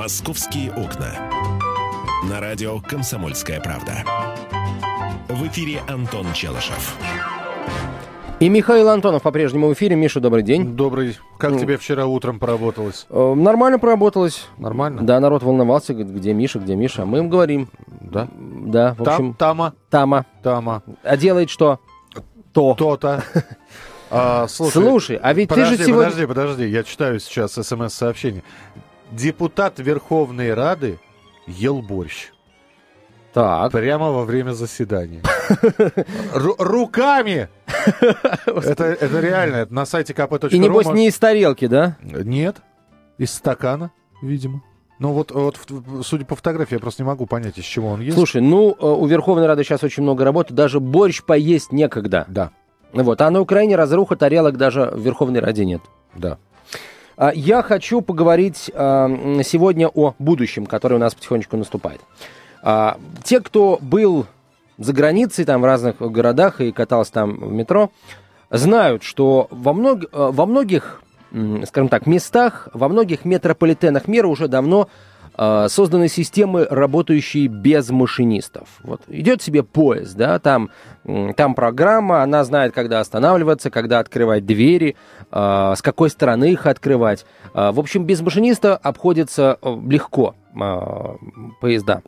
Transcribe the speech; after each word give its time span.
«Московские 0.00 0.72
окна». 0.72 1.12
На 2.26 2.40
радио 2.40 2.80
«Комсомольская 2.80 3.60
правда». 3.60 4.02
В 5.28 5.46
эфире 5.48 5.82
Антон 5.90 6.24
Челышев. 6.32 6.96
И 8.40 8.48
Михаил 8.48 8.88
Антонов 8.88 9.20
по-прежнему 9.22 9.68
в 9.68 9.74
эфире. 9.74 9.96
Миша, 9.96 10.20
добрый 10.20 10.42
день. 10.42 10.74
Добрый. 10.74 11.18
Как 11.36 11.50
Ну. 11.50 11.58
тебе 11.60 11.76
вчера 11.76 12.06
утром 12.06 12.38
поработалось? 12.38 13.04
Э, 13.10 13.34
Нормально 13.34 13.78
проработалось. 13.78 14.46
Нормально? 14.56 15.02
Да, 15.02 15.20
народ 15.20 15.42
волновался, 15.42 15.92
говорит, 15.92 16.14
где 16.14 16.32
Миша, 16.32 16.60
где 16.60 16.76
Миша. 16.76 17.02
А 17.02 17.04
мы 17.04 17.18
им 17.18 17.28
говорим. 17.28 17.68
Да. 18.00 18.26
Да, 18.32 18.94
в 18.94 19.04
Там, 19.04 19.14
общем, 19.14 19.34
тама, 19.34 19.74
Тама. 19.90 20.24
тама. 20.42 20.82
А 21.02 21.18
делает 21.18 21.50
что? 21.50 21.78
То. 22.54 22.72
То-то. 22.74 23.22
А, 24.12 24.48
слушай, 24.48 24.72
Слушай, 24.72 25.20
а 25.22 25.32
ведь 25.32 25.48
подожди, 25.50 25.76
ты 25.76 25.82
же 25.82 25.86
сегодня... 25.86 26.10
подожди, 26.10 26.26
подожди. 26.26 26.66
Я 26.66 26.82
читаю 26.82 27.20
сейчас 27.20 27.52
смс-сообщение. 27.52 28.42
Депутат 29.10 29.78
Верховной 29.78 30.54
Рады 30.54 30.98
ел 31.46 31.82
борщ. 31.82 32.30
Так. 33.32 33.70
Прямо 33.72 34.10
во 34.10 34.24
время 34.24 34.52
заседания. 34.52 35.22
Ру- 36.34 36.56
руками! 36.58 37.48
Это, 38.46 38.84
это 38.84 39.20
реально. 39.20 39.56
Это 39.56 39.72
на 39.74 39.86
сайте 39.86 40.12
kp.ru. 40.12 40.48
И 40.50 40.58
небось 40.58 40.86
не 40.86 41.06
из 41.08 41.18
тарелки, 41.18 41.66
да? 41.66 41.96
Нет. 42.02 42.56
Из 43.18 43.32
стакана, 43.32 43.92
видимо. 44.22 44.62
Ну 44.98 45.12
вот, 45.12 45.30
вот, 45.30 45.56
судя 46.04 46.24
по 46.26 46.34
фотографии, 46.36 46.74
я 46.74 46.80
просто 46.80 47.02
не 47.02 47.06
могу 47.06 47.24
понять, 47.26 47.56
из 47.56 47.64
чего 47.64 47.88
он 47.90 48.00
ест. 48.02 48.16
Слушай, 48.16 48.42
ну, 48.42 48.76
э, 48.78 48.84
у 48.84 49.06
Верховной 49.06 49.46
Рады 49.46 49.64
сейчас 49.64 49.82
очень 49.82 50.02
много 50.02 50.24
работы. 50.24 50.52
Даже 50.52 50.78
борщ 50.78 51.22
поесть 51.22 51.72
некогда. 51.72 52.26
Да, 52.28 52.50
Вот. 52.92 53.20
А 53.22 53.30
на 53.30 53.40
Украине 53.40 53.76
разруха 53.76 54.16
тарелок 54.16 54.56
даже 54.58 54.90
в 54.92 55.00
Верховной 55.00 55.40
Раде 55.40 55.64
нет. 55.64 55.80
да. 56.14 56.38
А, 57.20 57.32
Я 57.34 57.62
хочу 57.62 58.00
поговорить 58.00 58.70
а, 58.74 59.08
сегодня 59.44 59.88
о 59.88 60.14
будущем, 60.18 60.64
которое 60.64 60.94
у 60.96 60.98
нас 60.98 61.14
потихонечку 61.14 61.56
наступает. 61.58 62.00
А, 62.62 62.96
Те, 63.22 63.40
кто 63.40 63.78
был 63.82 64.26
за 64.78 64.94
границей, 64.94 65.44
там 65.44 65.60
в 65.60 65.66
разных 65.66 65.98
городах 65.98 66.62
и 66.62 66.72
катался 66.72 67.12
там 67.12 67.36
в 67.36 67.52
метро, 67.52 67.90
знают, 68.48 69.02
что 69.02 69.48
во, 69.50 69.74
мног- 69.74 70.08
во 70.12 70.46
многих, 70.46 71.02
скажем 71.66 71.90
так, 71.90 72.06
местах, 72.06 72.68
во 72.72 72.88
многих 72.88 73.26
метрополитенах 73.26 74.08
мира 74.08 74.26
уже 74.26 74.48
давно 74.48 74.88
созданы 75.36 76.08
системы, 76.08 76.66
работающие 76.68 77.46
без 77.46 77.90
машинистов. 77.90 78.68
Вот 78.82 79.02
идет 79.08 79.42
себе 79.42 79.62
поезд, 79.62 80.16
да, 80.16 80.38
там, 80.38 80.70
там 81.36 81.54
программа, 81.54 82.22
она 82.22 82.44
знает, 82.44 82.74
когда 82.74 83.00
останавливаться, 83.00 83.70
когда 83.70 83.98
открывать 84.00 84.44
двери, 84.44 84.96
э, 85.30 85.74
с 85.76 85.82
какой 85.82 86.10
стороны 86.10 86.52
их 86.52 86.66
открывать. 86.66 87.24
Э, 87.54 87.70
в 87.72 87.80
общем, 87.80 88.04
без 88.04 88.20
машиниста 88.20 88.76
обходится 88.76 89.58
э, 89.62 89.76
легко 89.88 90.34
э, 90.54 91.16
поезда. 91.60 92.02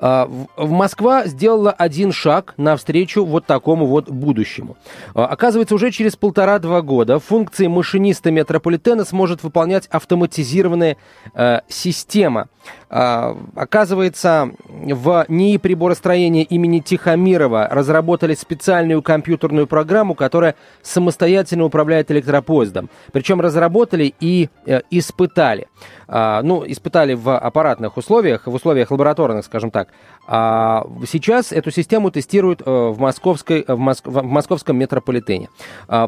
А, 0.00 0.26
в- 0.56 0.70
Москва 0.70 1.26
сделала 1.26 1.72
один 1.72 2.12
шаг 2.12 2.54
навстречу 2.56 3.24
вот 3.24 3.46
такому 3.46 3.86
вот 3.86 4.08
будущему. 4.08 4.76
А, 5.14 5.26
Оказывается, 5.26 5.74
уже 5.74 5.90
через 5.90 6.14
полтора-два 6.16 6.82
года 6.82 7.18
функции 7.18 7.66
машиниста 7.66 8.30
метрополитена 8.30 9.04
сможет 9.04 9.42
выполнять 9.42 9.86
автоматизированная 9.88 10.96
э, 11.34 11.60
система. 11.68 12.48
А, 12.90 13.36
Оказывается, 13.54 14.50
в 14.68 15.26
НИИ 15.28 15.58
приборостроения 15.58 16.44
имени 16.44 16.78
Тихомирова 16.80 17.68
разработали 17.70 18.34
специальную 18.34 19.02
компьютерную 19.02 19.66
программу, 19.66 20.14
которая 20.14 20.54
самостоятельно 20.82 21.64
управляет 21.64 22.10
электропоездом. 22.10 22.88
Причем 23.12 23.40
разработали 23.40 24.14
и 24.20 24.48
э, 24.66 24.80
испытали. 24.90 25.68
А, 26.06 26.42
ну, 26.42 26.64
испытали 26.66 27.14
в 27.14 27.36
аппаратных 27.36 27.96
условиях, 27.96 28.46
в 28.46 28.54
условиях 28.54 28.90
лабораторных, 28.90 29.44
скажем 29.44 29.70
так. 29.70 29.88
А 30.26 30.86
сейчас 31.06 31.52
эту 31.52 31.70
систему 31.70 32.10
тестируют 32.10 32.62
э, 32.64 32.70
в, 32.70 32.98
московской, 32.98 33.64
в, 33.66 33.78
Моск- 33.78 34.08
в 34.08 34.22
московском 34.22 34.76
метрополитене. 34.78 35.48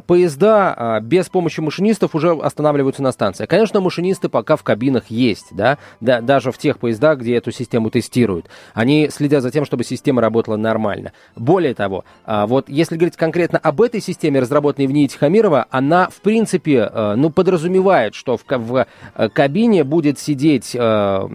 Поезда 0.06 1.00
без 1.02 1.28
помощи 1.28 1.60
машинистов 1.60 2.14
уже 2.14 2.32
останавливаются 2.32 3.02
на 3.02 3.12
станции. 3.12 3.47
Конечно, 3.47 3.80
машинисты 3.80 4.28
пока 4.28 4.56
в 4.56 4.62
кабинах 4.62 5.06
есть, 5.08 5.48
да, 5.50 5.78
да, 6.00 6.20
даже 6.20 6.52
в 6.52 6.58
тех 6.58 6.69
поездах, 6.78 7.19
где 7.19 7.36
эту 7.36 7.53
систему 7.53 7.91
тестируют. 7.91 8.47
Они 8.75 9.08
следят 9.10 9.42
за 9.42 9.50
тем, 9.50 9.64
чтобы 9.64 9.84
система 9.84 10.20
работала 10.20 10.56
нормально. 10.56 11.12
Более 11.36 11.75
того, 11.75 12.04
а, 12.25 12.47
вот 12.47 12.69
если 12.69 12.97
говорить 12.97 13.16
конкретно 13.16 13.58
об 13.58 13.81
этой 13.82 14.00
системе, 14.00 14.41
разработанной 14.41 14.86
в 14.86 14.92
НИИ 14.92 15.09
Тихомирова, 15.09 15.66
она, 15.70 16.09
в 16.09 16.20
принципе, 16.20 16.91
э, 16.92 17.14
ну, 17.16 17.30
подразумевает, 17.30 18.14
что 18.14 18.36
в, 18.36 18.44
в 18.47 18.86
э, 19.14 19.28
кабине 19.28 19.84
будет 19.84 20.19
сидеть 20.19 20.75
э, 20.75 21.28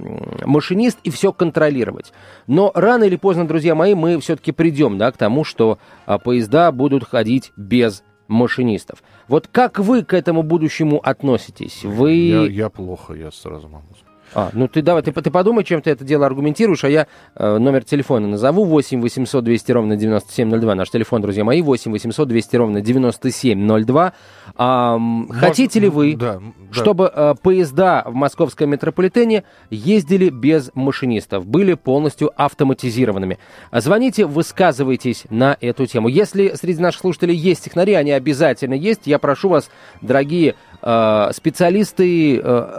машинист 0.45 0.99
и 1.03 1.09
все 1.09 1.31
контролировать. 1.31 2.11
Но 2.47 2.71
рано 2.73 3.03
или 3.03 3.15
поздно, 3.15 3.47
друзья 3.47 3.75
мои, 3.75 3.95
мы 3.95 4.19
все-таки 4.19 4.51
придем 4.51 4.97
да, 4.97 5.11
к 5.11 5.17
тому, 5.17 5.43
что 5.43 5.79
а, 6.05 6.17
поезда 6.17 6.71
будут 6.71 7.03
ходить 7.07 7.51
без 7.57 8.03
машинистов. 8.27 9.03
Вот 9.27 9.47
как 9.47 9.79
вы 9.79 10.03
к 10.03 10.13
этому 10.13 10.43
будущему 10.43 10.99
относитесь? 11.03 11.83
Вы... 11.83 12.13
Я, 12.13 12.43
я 12.45 12.69
плохо, 12.69 13.13
я 13.13 13.31
сразу 13.31 13.67
могу. 13.67 13.87
сказать. 13.93 14.04
А, 14.35 14.49
ну 14.53 14.67
ты 14.67 14.81
давай, 14.81 15.01
ты, 15.01 15.13
ты 15.13 15.31
подумай, 15.31 15.63
чем 15.63 15.81
ты 15.81 15.91
это 15.91 16.03
дело 16.03 16.25
аргументируешь, 16.25 16.83
а 16.83 16.89
я 16.89 17.07
э, 17.35 17.57
номер 17.57 17.85
телефона 17.85 18.27
назову 18.27 18.65
8 18.65 19.01
800 19.01 19.43
200 19.43 19.71
ровно 19.71 19.95
9702. 19.95 20.75
Наш 20.75 20.89
телефон, 20.89 21.21
друзья 21.21 21.45
мои, 21.45 21.61
8 21.61 21.91
800 21.91 22.27
200 22.27 22.55
ровно 22.57 22.81
9702. 22.81 24.13
А, 24.57 24.95
м, 24.95 25.29
хотите 25.29 25.79
ли 25.79 25.87
вы, 25.87 26.15
Да, 26.17 26.41
чтобы 26.71 27.09
э, 27.13 27.35
поезда 27.41 28.03
в 28.05 28.13
московском 28.13 28.69
метрополитене 28.69 29.45
ездили 29.69 30.29
без 30.29 30.69
машинистов, 30.75 31.45
были 31.45 31.73
полностью 31.75 32.31
автоматизированными? 32.35 33.39
Звоните, 33.71 34.25
высказывайтесь 34.25 35.23
на 35.29 35.57
эту 35.61 35.85
тему. 35.85 36.09
Если 36.09 36.55
среди 36.55 36.81
наших 36.81 37.01
слушателей 37.01 37.35
есть 37.35 37.63
технари, 37.63 37.93
они 37.93 38.11
обязательно 38.11 38.73
есть, 38.73 39.01
я 39.05 39.17
прошу 39.17 39.47
вас, 39.47 39.69
дорогие 40.01 40.55
э, 40.81 41.29
специалисты 41.33 42.37
э, 42.37 42.75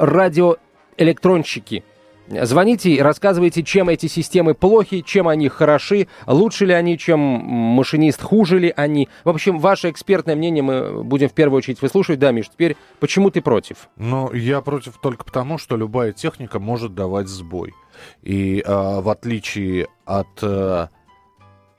радиоэлектронщики, 0.97 1.85
Звоните 2.29 2.91
и 2.91 3.01
рассказывайте, 3.01 3.63
чем 3.63 3.89
эти 3.89 4.07
системы 4.07 4.55
плохи, 4.55 5.03
чем 5.03 5.29
они 5.29 5.49
хороши, 5.49 6.09
лучше 6.27 6.67
ли 6.67 6.73
они, 6.73 6.99
чем 6.99 7.21
машинист, 7.21 8.21
хуже 8.21 8.59
ли 8.59 8.75
они. 8.77 9.09
В 9.23 9.29
общем, 9.29 9.61
ваше 9.61 9.91
экспертное 9.91 10.35
мнение 10.35 10.61
мы 10.61 11.05
будем 11.05 11.29
в 11.29 11.35
первую 11.35 11.59
очередь 11.59 11.81
выслушивать. 11.81 12.19
Да, 12.19 12.33
Миш, 12.33 12.49
теперь 12.49 12.77
почему 12.99 13.31
ты 13.31 13.41
против? 13.41 13.89
Ну, 13.95 14.33
я 14.33 14.61
против 14.61 14.99
только 15.01 15.25
потому, 15.25 15.57
что 15.57 15.77
любая 15.77 16.11
техника 16.11 16.59
может 16.59 16.97
давать 16.97 17.29
сбой. 17.29 17.75
И 18.25 18.61
а, 18.67 19.01
в 19.03 19.09
отличие 19.09 19.87
от 20.05 20.43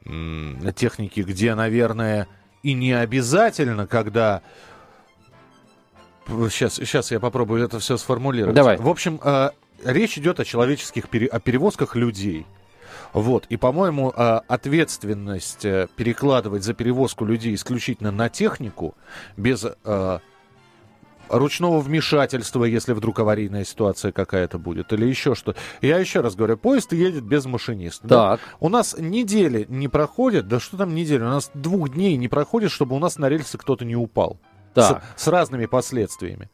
м, 0.06 0.62
техники, 0.78 1.20
где, 1.20 1.56
наверное, 1.56 2.30
и 2.64 2.72
не 2.72 2.94
обязательно, 2.94 3.86
когда... 3.86 4.44
Сейчас, 6.28 6.76
сейчас 6.76 7.12
я 7.12 7.20
попробую 7.20 7.64
это 7.64 7.80
все 7.80 7.98
сформулировать. 7.98 8.56
Давай. 8.56 8.78
В 8.78 8.90
общем, 8.90 9.20
а, 9.24 9.52
речь 9.84 10.18
идет 10.18 10.40
о 10.40 10.46
человеческих 10.46 11.10
пере- 11.10 11.28
о 11.28 11.40
перевозках 11.40 11.96
людей. 11.96 12.46
Вот. 13.14 13.46
И, 13.50 13.58
по-моему, 13.58 14.14
а, 14.16 14.42
ответственность 14.48 15.64
э, 15.66 15.88
перекладывать 15.96 16.64
за 16.64 16.74
перевозку 16.74 17.26
людей 17.26 17.56
исключительно 17.56 18.12
на 18.12 18.30
технику, 18.30 18.96
без 19.38 19.66
а, 19.86 20.20
ручного 21.30 21.80
вмешательства, 21.80 22.64
если 22.66 22.94
вдруг 22.94 23.20
аварийная 23.20 23.64
ситуация 23.64 24.12
какая-то 24.12 24.60
будет, 24.60 24.94
или 24.94 25.06
еще 25.06 25.36
что. 25.36 25.56
Я 25.82 25.98
еще 25.98 26.22
раз 26.22 26.36
говорю, 26.36 26.58
поезд 26.58 26.94
едет 26.94 27.24
без 27.24 27.46
машиниста. 27.46 28.08
да? 28.08 28.32
Так. 28.32 28.40
У 28.60 28.70
нас 28.70 28.96
недели 28.98 29.66
не 29.70 29.88
проходит, 29.88 30.48
да 30.48 30.60
что 30.60 30.78
там 30.78 30.94
недели, 30.96 31.22
у 31.22 31.30
нас 31.30 31.52
двух 31.54 31.90
дней 31.90 32.18
не 32.18 32.28
проходит, 32.28 32.72
чтобы 32.72 32.96
у 32.96 33.00
нас 33.00 33.18
на 33.18 33.30
рельсы 33.30 33.58
кто-то 33.58 33.86
не 33.86 33.96
упал. 33.96 34.38
Так. 34.78 35.04
С, 35.16 35.24
с 35.24 35.28
разными 35.28 35.66
последствиями. 35.66 36.50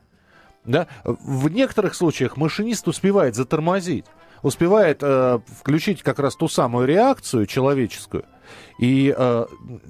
Да? 0.63 0.87
В 1.03 1.49
некоторых 1.49 1.93
случаях 1.93 2.37
машинист 2.37 2.87
успевает 2.87 3.35
затормозить, 3.35 4.05
успевает 4.43 4.99
э, 5.01 5.39
включить 5.59 6.01
как 6.03 6.19
раз 6.19 6.37
ту 6.37 6.47
самую 6.47 6.87
реакцию 6.87 7.45
человеческую. 7.47 8.23
И 8.79 9.13
э, 9.15 9.45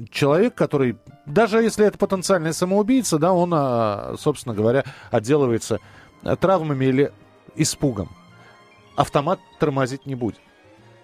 человек, 0.09 0.55
который, 0.55 0.97
даже 1.27 1.61
если 1.61 1.85
это 1.85 1.99
потенциальный 1.99 2.53
самоубийца, 2.53 3.19
да, 3.19 3.33
он, 3.33 3.53
э, 3.53 4.15
собственно 4.17 4.55
говоря, 4.55 4.83
отделывается 5.11 5.79
травмами 6.39 6.85
или 6.85 7.11
испугом. 7.55 8.09
Автомат 8.95 9.39
тормозить 9.59 10.07
не 10.07 10.15
будет. 10.15 10.39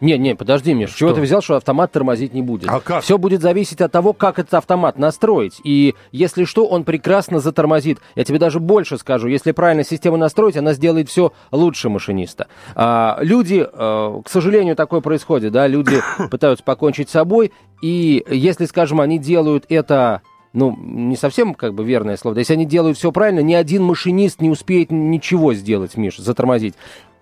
Не, 0.02 0.18
не, 0.18 0.36
подожди, 0.36 0.74
Миш, 0.74 0.94
чего 0.94 1.14
ты 1.14 1.22
взял, 1.22 1.42
что 1.42 1.56
автомат 1.56 1.92
тормозить 1.92 2.34
не 2.34 2.42
будет? 2.42 2.70
А 2.70 2.80
как? 2.80 3.04
Все 3.04 3.18
будет 3.18 3.42
зависеть 3.42 3.82
от 3.82 3.92
того, 3.92 4.14
как 4.14 4.40
этот 4.40 4.54
автомат 4.54 4.98
настроить. 4.98 5.60
И 5.64 5.96
если 6.12 6.46
что, 6.46 6.66
он 6.66 6.84
прекрасно 6.84 7.40
затормозит. 7.40 8.00
Я 8.16 8.24
тебе 8.24 8.40
даже 8.40 8.60
больше 8.60 8.98
скажу, 8.98 9.28
если 9.28 9.52
правильно 9.52 9.84
систему 9.84 10.18
настроить, 10.18 10.58
она 10.58 10.74
сделает 10.74 11.10
все 11.10 11.34
лучше 11.52 11.90
машиниста. 11.90 12.48
А, 12.76 13.18
люди, 13.22 13.68
э, 13.72 14.22
к 14.24 14.30
сожалению, 14.30 14.76
такое 14.76 15.02
происходит, 15.02 15.52
да, 15.52 15.68
люди 15.68 16.02
пытаются 16.32 16.64
покончить 16.64 17.10
с 17.10 17.14
собой, 17.14 17.52
и 17.82 18.24
если, 18.30 18.66
скажем, 18.66 19.02
они 19.02 19.20
делают 19.20 19.66
это 19.70 20.22
ну, 20.54 20.76
не 20.82 21.16
совсем 21.16 21.54
как 21.54 21.74
бы 21.74 21.84
верное 21.84 22.18
слово. 22.18 22.36
Да, 22.36 22.42
Если 22.42 22.54
они 22.54 22.66
делают 22.66 22.98
все 22.98 23.12
правильно, 23.12 23.42
ни 23.42 23.54
один 23.54 23.84
машинист 23.84 24.42
не 24.42 24.50
успеет 24.50 24.92
ничего 24.92 25.54
сделать, 25.54 25.96
Миш, 25.96 26.18
затормозить. 26.18 26.74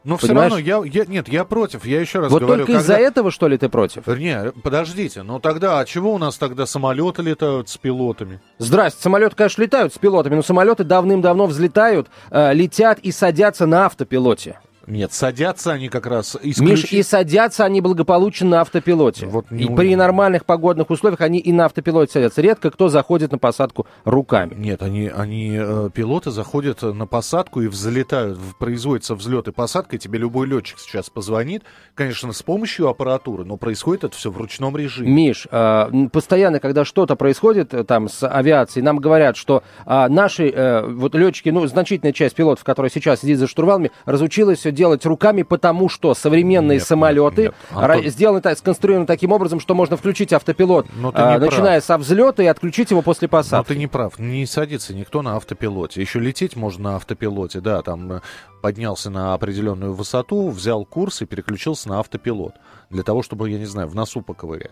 Но 0.07 0.15
все 0.15 0.27
Понимаешь? 0.27 0.51
равно, 0.54 0.65
я, 0.65 0.81
я, 0.86 1.06
нет, 1.06 1.27
я 1.27 1.44
против, 1.44 1.86
я 1.86 2.00
еще 2.00 2.19
раз 2.19 2.31
Вот 2.31 2.42
говорю. 2.42 2.65
только 2.65 2.80
из-за 2.80 2.94
когда- 2.94 3.07
этого, 3.09 3.30
что 3.30 3.50
ли, 3.50 3.57
ты 3.57 3.68
против? 3.68 4.07
Не, 4.07 4.51
подождите, 4.63 5.21
ну 5.21 5.42
тогда, 5.42 5.80
а 5.80 5.86
чего 5.86 6.13
у 6.13 6.18
нас 6.18 6.38
тогда 6.38 6.65
самолеты 6.65 7.21
летают 7.24 7.68
с 7.68 7.75
пилотами? 7.77 8.39
Здрасте, 8.57 9.01
самолеты, 9.01 9.36
конечно, 9.36 9.62
летают 9.63 9.94
с 9.94 9.98
пилотами, 9.98 10.36
но 10.36 10.44
самолеты 10.44 10.86
давным-давно 10.86 11.45
взлетают, 11.45 12.07
э, 12.31 12.54
летят 12.54 13.00
и 13.00 13.12
садятся 13.12 13.65
на 13.65 13.86
автопилоте. 13.86 14.59
Нет, 14.88 15.12
садятся 15.12 15.74
они 15.74 15.89
как 15.89 16.06
раз 16.07 16.38
Миш, 16.42 16.56
исключительно... 16.56 17.00
и 17.00 17.04
садятся 17.04 17.66
они 17.66 17.81
благополучно 17.81 18.48
на 18.48 18.62
автопилоте. 18.62 19.25
Вот 19.25 19.51
не 19.51 19.66
и 19.66 19.75
при 19.75 19.95
нормальных 19.95 20.45
погодных 20.45 20.89
условиях 20.89 21.19
они 21.22 21.39
и 21.39 21.51
на 21.51 21.66
автопилоте 21.66 22.13
садятся. 22.13 22.42
Редко 22.42 22.72
кто 22.72 22.88
заходит 22.88 23.34
на 23.34 23.38
посадку 23.38 23.86
руками. 24.06 24.56
Нет, 24.56 24.81
они, 24.81 25.07
они 25.07 25.57
э, 25.60 25.89
пилоты 25.94 26.31
заходят 26.31 26.81
на 26.81 27.06
посадку 27.06 27.62
и 27.62 27.68
взлетают, 27.68 28.39
производится 28.60 29.13
взлет 29.16 29.50
и 29.50 29.51
посадка, 29.51 29.98
и 29.98 30.00
тебе 30.00 30.19
любой 30.19 30.48
летчик 30.48 30.80
сейчас 30.80 31.10
позвонит, 31.10 31.63
конечно, 31.94 32.31
с 32.31 32.42
помощью 32.42 32.88
аппаратуры, 32.88 33.44
но 33.44 33.57
происходит 33.57 34.06
это 34.06 34.16
все 34.16 34.31
в 34.31 34.38
ручном 34.38 34.78
режиме. 34.78 35.12
Миш, 35.12 35.48
э, 35.51 35.57
м, 35.57 36.10
постоянно, 36.10 36.62
когда 36.62 36.86
что-то 36.86 37.18
происходит 37.18 37.74
э, 37.74 37.83
там 37.83 38.07
с 38.07 38.25
авиацией, 38.25 38.86
нам 38.86 39.00
говорят, 39.00 39.36
что 39.36 39.63
а, 39.86 40.07
наши 40.07 40.50
э, 40.50 40.88
вот 40.88 41.13
летчики, 41.13 41.50
ну, 41.50 41.66
значительная 41.68 42.13
часть 42.13 42.36
пилотов, 42.36 42.63
которые 42.63 42.90
сейчас 42.90 43.22
сидит 43.22 43.38
за 43.38 43.48
штурвалами, 43.48 43.92
разучилась 44.06 44.66
делать 44.78 45.06
руками, 45.06 45.42
потому 45.42 45.90
что 45.90 46.14
современные 46.14 46.78
Нет, 46.78 46.88
самолеты 46.88 47.42
нет, 47.42 47.56
Антон. 47.72 48.06
сделаны 48.10 48.42
так, 48.42 48.58
сконструированы 48.58 49.06
таким 49.08 49.32
образом, 49.34 49.60
что 49.60 49.76
можно 49.76 49.98
включить 49.98 50.32
автопилот, 50.32 50.86
Но 50.96 51.12
ты 51.12 51.18
а, 51.18 51.38
прав. 51.38 51.52
начиная 51.52 51.82
со 51.82 51.98
взлета 51.98 52.44
и 52.44 52.46
отключить 52.46 52.92
его 52.92 53.02
после 53.02 53.28
Но 53.28 53.32
посадки. 53.32 53.70
ты 53.70 53.76
не 53.76 53.88
прав, 53.88 54.20
не 54.20 54.46
садится 54.46 54.94
никто 54.94 55.22
на 55.22 55.36
автопилоте. 55.36 56.00
Еще 56.00 56.20
лететь 56.20 56.56
можно 56.56 56.92
на 56.92 56.96
автопилоте, 56.98 57.60
да, 57.60 57.82
там 57.82 58.12
э, 58.14 58.22
поднялся 58.62 59.10
на 59.10 59.34
определенную 59.34 59.94
высоту, 59.94 60.50
взял 60.50 60.86
курс 60.86 61.22
и 61.22 61.26
переключился 61.26 61.90
на 61.90 62.00
автопилот. 62.00 62.54
Для 62.90 63.04
того, 63.04 63.24
чтобы, 63.24 63.50
я 63.50 63.58
не 63.58 63.66
знаю, 63.66 63.88
в 63.88 63.96
носу 63.96 64.22
поковырять. 64.22 64.72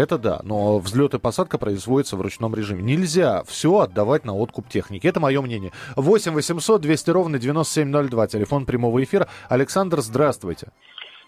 Это 0.00 0.16
да, 0.16 0.40
но 0.44 0.78
взлет 0.78 1.12
и 1.12 1.18
посадка 1.18 1.58
производится 1.58 2.16
в 2.16 2.22
ручном 2.22 2.54
режиме. 2.54 2.82
Нельзя 2.82 3.42
все 3.46 3.80
отдавать 3.80 4.24
на 4.24 4.34
откуп 4.34 4.66
техники. 4.66 5.06
Это 5.06 5.20
мое 5.20 5.42
мнение. 5.42 5.72
8 5.94 6.32
800 6.32 6.80
200 6.80 7.10
ровно 7.10 7.38
9702, 7.38 8.26
телефон 8.28 8.64
прямого 8.64 9.04
эфира. 9.04 9.28
Александр, 9.50 9.98
здравствуйте. 9.98 10.68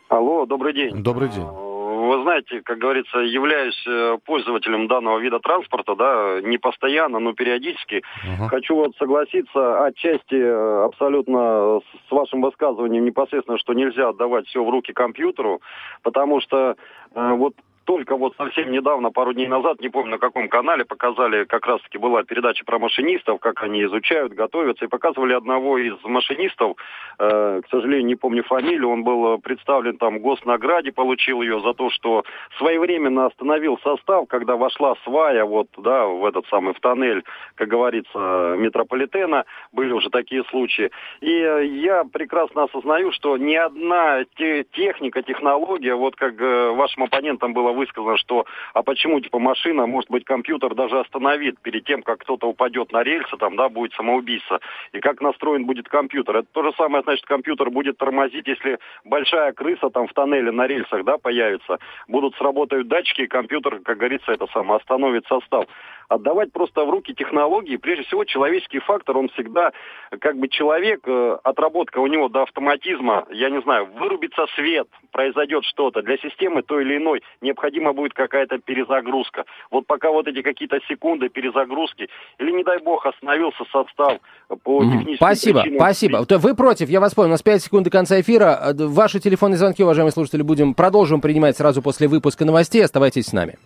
Алло, 0.09 0.47
добрый 0.47 0.73
день. 0.73 1.03
Добрый 1.03 1.29
день. 1.29 1.45
Вы 1.45 2.23
знаете, 2.23 2.63
как 2.63 2.79
говорится, 2.79 3.19
являюсь 3.19 3.79
э, 3.87 4.17
пользователем 4.25 4.89
данного 4.89 5.19
вида 5.19 5.39
транспорта, 5.39 5.95
да, 5.95 6.41
не 6.41 6.57
постоянно, 6.57 7.19
но 7.19 7.35
периодически. 7.35 8.03
Ага. 8.25 8.49
Хочу 8.49 8.75
вот 8.75 8.97
согласиться 8.97 9.85
отчасти 9.85 10.35
э, 10.35 10.85
абсолютно 10.85 11.81
с 12.09 12.11
вашим 12.11 12.41
высказыванием 12.41 13.05
непосредственно, 13.05 13.59
что 13.59 13.75
нельзя 13.75 14.09
отдавать 14.09 14.47
все 14.47 14.65
в 14.65 14.71
руки 14.71 14.95
компьютеру, 14.95 15.61
потому 16.03 16.41
что 16.41 16.77
э, 17.15 17.33
вот 17.35 17.55
только 17.84 18.17
вот 18.17 18.34
совсем 18.37 18.70
недавно, 18.70 19.11
пару 19.11 19.32
дней 19.32 19.49
назад, 19.49 19.81
не 19.81 19.88
помню 19.88 20.12
на 20.12 20.19
каком 20.19 20.49
канале, 20.49 20.84
показали, 20.84 21.44
как 21.44 21.67
раз-таки 21.67 21.99
была 21.99 22.23
передача 22.23 22.64
про 22.64 22.79
машинистов, 22.79 23.40
как 23.40 23.62
они 23.62 23.84
изучают, 23.84 24.32
готовятся, 24.32 24.84
и 24.84 24.88
показывали 24.88 25.32
одного 25.32 25.79
из 25.79 25.94
машинистов, 26.05 26.76
э, 27.19 27.61
к 27.64 27.69
сожалению, 27.70 28.06
не 28.06 28.17
помню 28.17 28.44
фамилию, 28.44 28.88
он 28.88 29.02
был 29.02 29.38
представлен 29.38 29.96
там 29.96 30.20
госнаграде, 30.20 30.93
получил 30.93 31.43
ее 31.43 31.61
за 31.61 31.75
то, 31.75 31.90
что 31.90 32.25
своевременно 32.58 33.26
остановил 33.26 33.79
состав, 33.79 34.28
когда 34.28 34.56
вошла 34.56 34.94
свая 35.05 35.44
вот, 35.44 35.69
да, 35.76 36.06
в 36.06 36.25
этот 36.25 36.46
самый, 36.46 36.75
в 36.75 36.81
тоннель, 36.81 37.25
как 37.55 37.69
говорится, 37.69 38.56
метрополитена, 38.58 39.44
были 39.73 39.93
уже 39.93 40.11
такие 40.11 40.44
случаи. 40.44 40.90
И 41.20 41.31
э, 41.31 41.67
я 41.67 42.05
прекрасно 42.05 42.64
осознаю, 42.64 43.12
что 43.12 43.37
ни 43.37 43.55
одна 43.55 44.25
те- 44.37 44.64
техника, 44.73 45.23
технология, 45.23 45.94
вот 45.94 46.17
как 46.17 46.40
э, 46.40 46.70
вашим 46.70 47.05
оппонентам 47.05 47.52
было 47.52 47.72
высказано, 47.73 48.17
что 48.17 48.47
а 48.75 48.83
почему 48.83 49.21
типа 49.21 49.39
машина, 49.39 49.87
может 49.87 50.11
быть, 50.11 50.25
компьютер 50.25 50.75
даже 50.75 51.01
остановит 51.01 51.59
перед 51.61 51.85
тем, 51.85 52.03
как 52.03 52.21
кто-то 52.21 52.49
упадет 52.49 52.93
на 52.93 53.03
рельсы, 53.03 53.37
там, 53.37 53.57
да, 53.57 53.69
будет 53.69 53.93
самоубийство, 53.95 54.61
и 54.93 55.01
как 55.01 55.21
настроен 55.21 55.65
будет 55.67 55.89
компьютер. 55.89 56.37
Это 56.37 56.49
то 56.53 56.63
же 56.63 56.73
самое, 56.77 57.03
значит, 57.03 57.27
компьютер 57.27 57.71
будет 57.71 57.99
тормозить, 57.99 58.47
если 58.47 58.79
большая 59.05 59.53
крыса 59.53 59.91
там 59.91 60.07
в 60.07 60.13
тоннеле 60.13 60.51
на 60.51 60.67
рельсах, 60.67 61.05
да, 61.05 61.19
появится, 61.19 61.79
будут 62.09 62.35
сработают 62.37 62.89
датчики, 62.89 63.23
и 63.23 63.27
компьютер, 63.27 63.81
как 63.81 63.99
говорится, 63.99 64.33
это 64.33 64.47
самое, 64.53 64.79
остановит 64.79 65.27
состав. 65.27 65.67
Отдавать 66.08 66.52
просто 66.52 66.84
в 66.84 66.90
руки 66.90 67.14
технологии, 67.14 67.76
прежде 67.76 68.04
всего, 68.04 68.25
человеческий 68.25 68.81
фактор, 68.81 69.16
он 69.16 69.28
всегда, 69.31 69.72
как 70.20 70.37
бы 70.37 70.49
человек, 70.49 71.00
э, 71.06 71.38
отработка 71.43 71.99
у 71.99 72.06
него 72.06 72.28
до 72.28 72.43
автоматизма, 72.43 73.26
я 73.31 73.50
не 73.50 73.60
знаю, 73.62 73.88
вырубится 73.99 74.46
свет, 74.54 74.88
произойдет 75.10 75.64
что-то, 75.64 76.02
для 76.02 76.16
системы 76.19 76.62
той 76.62 76.84
или 76.84 76.96
иной 76.99 77.22
необходима 77.40 77.93
будет 77.93 78.14
какая-то 78.14 78.58
перезагрузка. 78.58 79.44
Вот 79.70 79.87
пока 79.87 80.10
вот 80.10 80.26
эти 80.28 80.43
какие-то 80.43 80.78
секунды 80.88 81.28
перезагрузки, 81.28 82.08
или, 82.38 82.50
не 82.50 82.64
дай 82.64 82.78
бог, 82.78 83.06
остановился 83.06 83.64
состав 83.72 84.19
по 84.62 84.82
техническим 84.84 85.16
Спасибо, 85.16 85.62
причинам. 85.62 85.81
спасибо. 85.81 86.26
Вы 86.28 86.54
против, 86.56 86.88
я 86.88 87.00
вас 87.00 87.14
понял. 87.14 87.28
У 87.28 87.32
нас 87.32 87.43
5 87.43 87.62
секунд 87.62 87.84
до 87.84 87.90
конца 87.90 88.20
эфира. 88.20 88.58
Э, 88.62 88.72
Ваши 88.75 89.20
телефонные 89.20 89.58
звонки, 89.58 89.82
уважаемые 89.82 90.12
слушатели, 90.12 90.43
будем 90.43 90.75
продолжим 90.75 91.20
принимать 91.20 91.56
сразу 91.56 91.82
после 91.82 92.08
выпуска 92.08 92.44
новостей. 92.44 92.84
Оставайтесь 92.84 93.26
с 93.26 93.32
нами. 93.32 93.56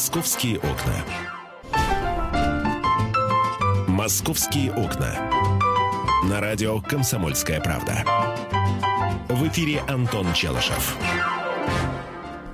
«Московские 0.00 0.56
окна». 0.56 1.04
«Московские 3.86 4.72
окна». 4.72 5.30
На 6.24 6.40
радио 6.40 6.80
«Комсомольская 6.80 7.60
правда». 7.60 8.02
В 9.28 9.46
эфире 9.48 9.82
Антон 9.88 10.32
Челышев. 10.32 10.96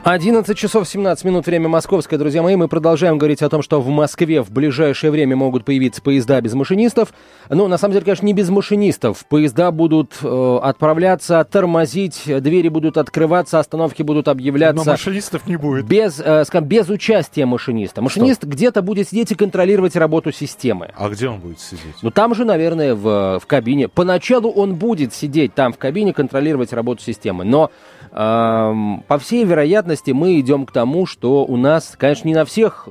11 0.09 0.57
часов 0.57 0.89
17 0.89 1.25
минут, 1.25 1.47
время 1.47 1.69
московское, 1.69 2.17
друзья 2.17 2.41
мои. 2.41 2.55
Мы 2.55 2.69
продолжаем 2.69 3.19
говорить 3.19 3.43
о 3.43 3.49
том, 3.49 3.61
что 3.61 3.81
в 3.81 3.89
Москве 3.89 4.41
в 4.41 4.53
ближайшее 4.53 5.11
время 5.11 5.35
могут 5.35 5.65
появиться 5.65 6.01
поезда 6.01 6.41
без 6.41 6.55
машинистов. 6.55 7.13
Ну, 7.51 7.67
на 7.67 7.77
самом 7.77 7.95
деле, 7.95 8.05
конечно, 8.05 8.25
не 8.25 8.33
без 8.33 8.49
машинистов. 8.49 9.27
Поезда 9.27 9.73
будут 9.73 10.13
э, 10.23 10.59
отправляться, 10.63 11.43
тормозить, 11.43 12.23
двери 12.25 12.69
будут 12.69 12.99
открываться, 12.99 13.59
остановки 13.59 14.03
будут 14.03 14.27
Но 14.27 14.33
объявляться. 14.33 14.89
машинистов 14.89 15.49
не 15.49 15.57
будет. 15.57 15.87
Без, 15.87 16.21
э, 16.21 16.45
скажем, 16.45 16.69
без 16.69 16.89
участия 16.89 17.45
машиниста. 17.45 18.01
Машинист 18.01 18.45
где-то 18.45 18.83
будет 18.83 19.09
сидеть 19.09 19.33
и 19.33 19.35
контролировать 19.35 19.97
работу 19.97 20.31
системы. 20.31 20.93
А 20.97 21.09
где 21.09 21.29
он 21.29 21.41
будет 21.41 21.59
сидеть? 21.59 21.97
Ну, 22.03 22.13
там 22.13 22.33
же, 22.37 22.45
наверное, 22.45 22.95
в, 22.95 23.41
в 23.41 23.47
кабине. 23.49 23.89
Поначалу 23.89 24.53
он 24.53 24.77
будет 24.77 25.13
сидеть 25.13 25.53
там 25.55 25.73
в 25.73 25.79
кабине, 25.79 26.13
контролировать 26.13 26.73
работу 26.73 27.03
системы. 27.03 27.43
Но, 27.43 27.73
по 28.17 29.19
всей 29.21 29.45
вероятности, 29.45 30.11
мы 30.13 30.41
идем 30.41 30.65
к 30.65 30.73
тому, 30.73 31.05
что 31.05 31.45
у 31.45 31.59
нас, 31.59 31.97
конечно, 31.99 32.27
не 32.27 32.35
на 32.35 32.47
всех 32.47 32.85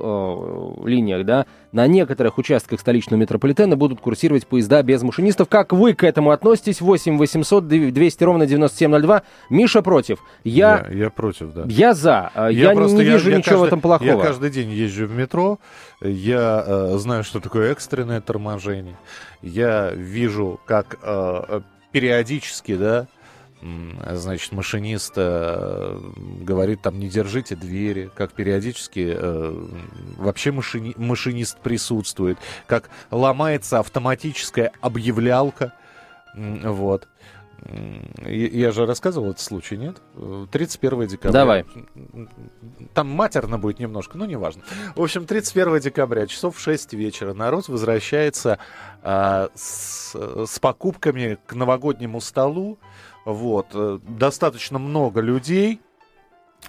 линиях, 0.84 1.26
да, 1.26 1.46
на 1.72 1.88
некоторых 1.88 2.38
участках 2.38 2.78
столичного 2.78 3.18
метрополитена 3.20 3.76
будут 3.76 4.00
курсировать 4.00 4.46
поезда 4.46 4.84
без 4.84 5.02
машинистов. 5.02 5.48
Как 5.48 5.72
вы 5.72 5.94
к 5.94 6.04
этому 6.04 6.30
относитесь? 6.30 6.80
8 6.80 7.18
800 7.18 7.66
200 7.66 8.22
ровно 8.24 8.46
9702. 8.46 9.22
Миша 9.50 9.82
против. 9.82 10.20
Я, 10.44 10.86
Я, 10.88 10.96
я 11.06 11.10
против, 11.10 11.52
да. 11.52 11.64
я 11.66 11.92
за. 11.92 12.30
Э, 12.36 12.48
Я, 12.52 12.70
просто- 12.70 12.96
не 12.98 13.02
вижу 13.04 13.28
я 13.30 13.38
ничего 13.38 13.56
в 13.56 13.58
каждый- 13.62 13.66
этом 13.66 13.80
плохого. 13.80 14.08
Я 14.08 14.16
каждый 14.18 14.50
день 14.50 14.70
езжу 14.70 15.06
в 15.08 15.12
метро, 15.12 15.58
я 16.00 16.62
э, 16.64 16.94
знаю, 16.98 17.24
что 17.24 17.40
такое 17.40 17.72
экстренное 17.72 18.20
торможение. 18.20 18.96
Я 19.42 19.90
вижу, 19.90 20.60
как 20.66 20.98
э, 21.02 21.42
э, 21.48 21.60
периодически, 21.90 22.76
да, 22.76 23.06
значит, 23.62 24.52
машинист 24.52 25.14
э, 25.16 25.98
говорит 26.40 26.82
там, 26.82 26.98
не 26.98 27.08
держите 27.08 27.56
двери, 27.56 28.10
как 28.14 28.32
периодически 28.32 29.14
э, 29.16 29.66
вообще 30.16 30.50
машини- 30.50 30.94
машинист 30.96 31.58
присутствует, 31.60 32.38
как 32.66 32.90
ломается 33.10 33.78
автоматическая 33.78 34.72
объявлялка, 34.80 35.72
вот. 36.34 37.08
Я 38.26 38.70
же 38.70 38.86
рассказывал 38.86 39.30
этот 39.30 39.40
случай, 39.40 39.76
нет? 39.76 39.96
Э, 40.14 40.46
31 40.52 41.06
декабря. 41.06 41.32
Давай. 41.32 41.64
Там 42.94 43.08
матерно 43.08 43.58
будет 43.58 43.78
немножко, 43.78 44.18
но 44.18 44.26
неважно. 44.26 44.62
В 44.94 45.02
общем, 45.02 45.26
31 45.26 45.80
декабря, 45.80 46.26
часов 46.26 46.56
в 46.56 46.60
6 46.60 46.92
вечера, 46.92 47.32
народ 47.32 47.68
возвращается 47.68 48.58
а, 49.02 49.48
с, 49.54 50.14
с 50.14 50.58
покупками 50.58 51.38
к 51.46 51.54
новогоднему 51.54 52.20
столу. 52.20 52.78
Вот. 53.26 53.66
э, 53.74 53.98
Достаточно 54.08 54.78
много 54.78 55.20
людей 55.20 55.80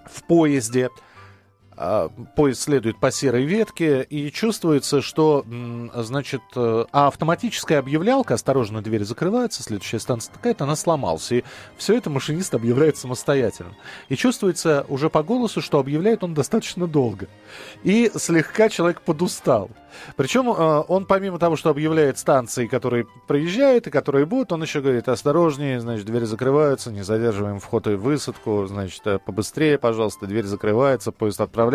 в 0.05 0.23
поезде. 0.23 0.89
А, 1.77 2.09
поезд 2.35 2.61
следует 2.61 2.99
по 2.99 3.11
серой 3.11 3.45
ветке, 3.45 4.01
и 4.01 4.31
чувствуется, 4.31 5.01
что, 5.01 5.45
значит, 5.93 6.41
э, 6.55 6.85
а 6.91 7.07
автоматическая 7.07 7.79
объявлялка, 7.79 8.33
осторожно, 8.33 8.81
дверь 8.81 9.03
закрывается, 9.03 9.61
следующая 9.61 9.99
станция 9.99 10.33
такая-то, 10.33 10.63
она 10.63 10.75
сломалась. 10.75 11.31
И 11.31 11.43
все 11.77 11.95
это 11.95 12.09
машинист 12.09 12.55
объявляет 12.55 12.97
самостоятельно. 12.97 13.75
И 14.09 14.15
чувствуется 14.15 14.85
уже 14.89 15.09
по 15.09 15.21
голосу, 15.21 15.61
что 15.61 15.79
объявляет 15.79 16.23
он 16.23 16.33
достаточно 16.33 16.87
долго. 16.87 17.27
И 17.83 18.11
слегка 18.15 18.69
человек 18.69 19.01
подустал. 19.01 19.69
Причем 20.15 20.49
э, 20.49 20.83
он, 20.87 21.05
помимо 21.05 21.39
того, 21.39 21.55
что 21.55 21.69
объявляет 21.69 22.17
станции, 22.17 22.67
которые 22.67 23.05
проезжают 23.27 23.87
и 23.87 23.91
которые 23.91 24.25
будут, 24.25 24.51
он 24.51 24.61
еще 24.61 24.81
говорит, 24.81 25.07
осторожнее, 25.09 25.79
значит, 25.79 26.05
двери 26.05 26.25
закрываются, 26.25 26.91
не 26.91 27.03
задерживаем 27.03 27.59
вход 27.59 27.87
и 27.87 27.91
высадку, 27.91 28.65
значит, 28.67 29.01
э, 29.05 29.19
побыстрее, 29.19 29.77
пожалуйста, 29.77 30.27
дверь 30.27 30.45
закрывается, 30.45 31.11
поезд 31.11 31.41
отправляется, 31.41 31.66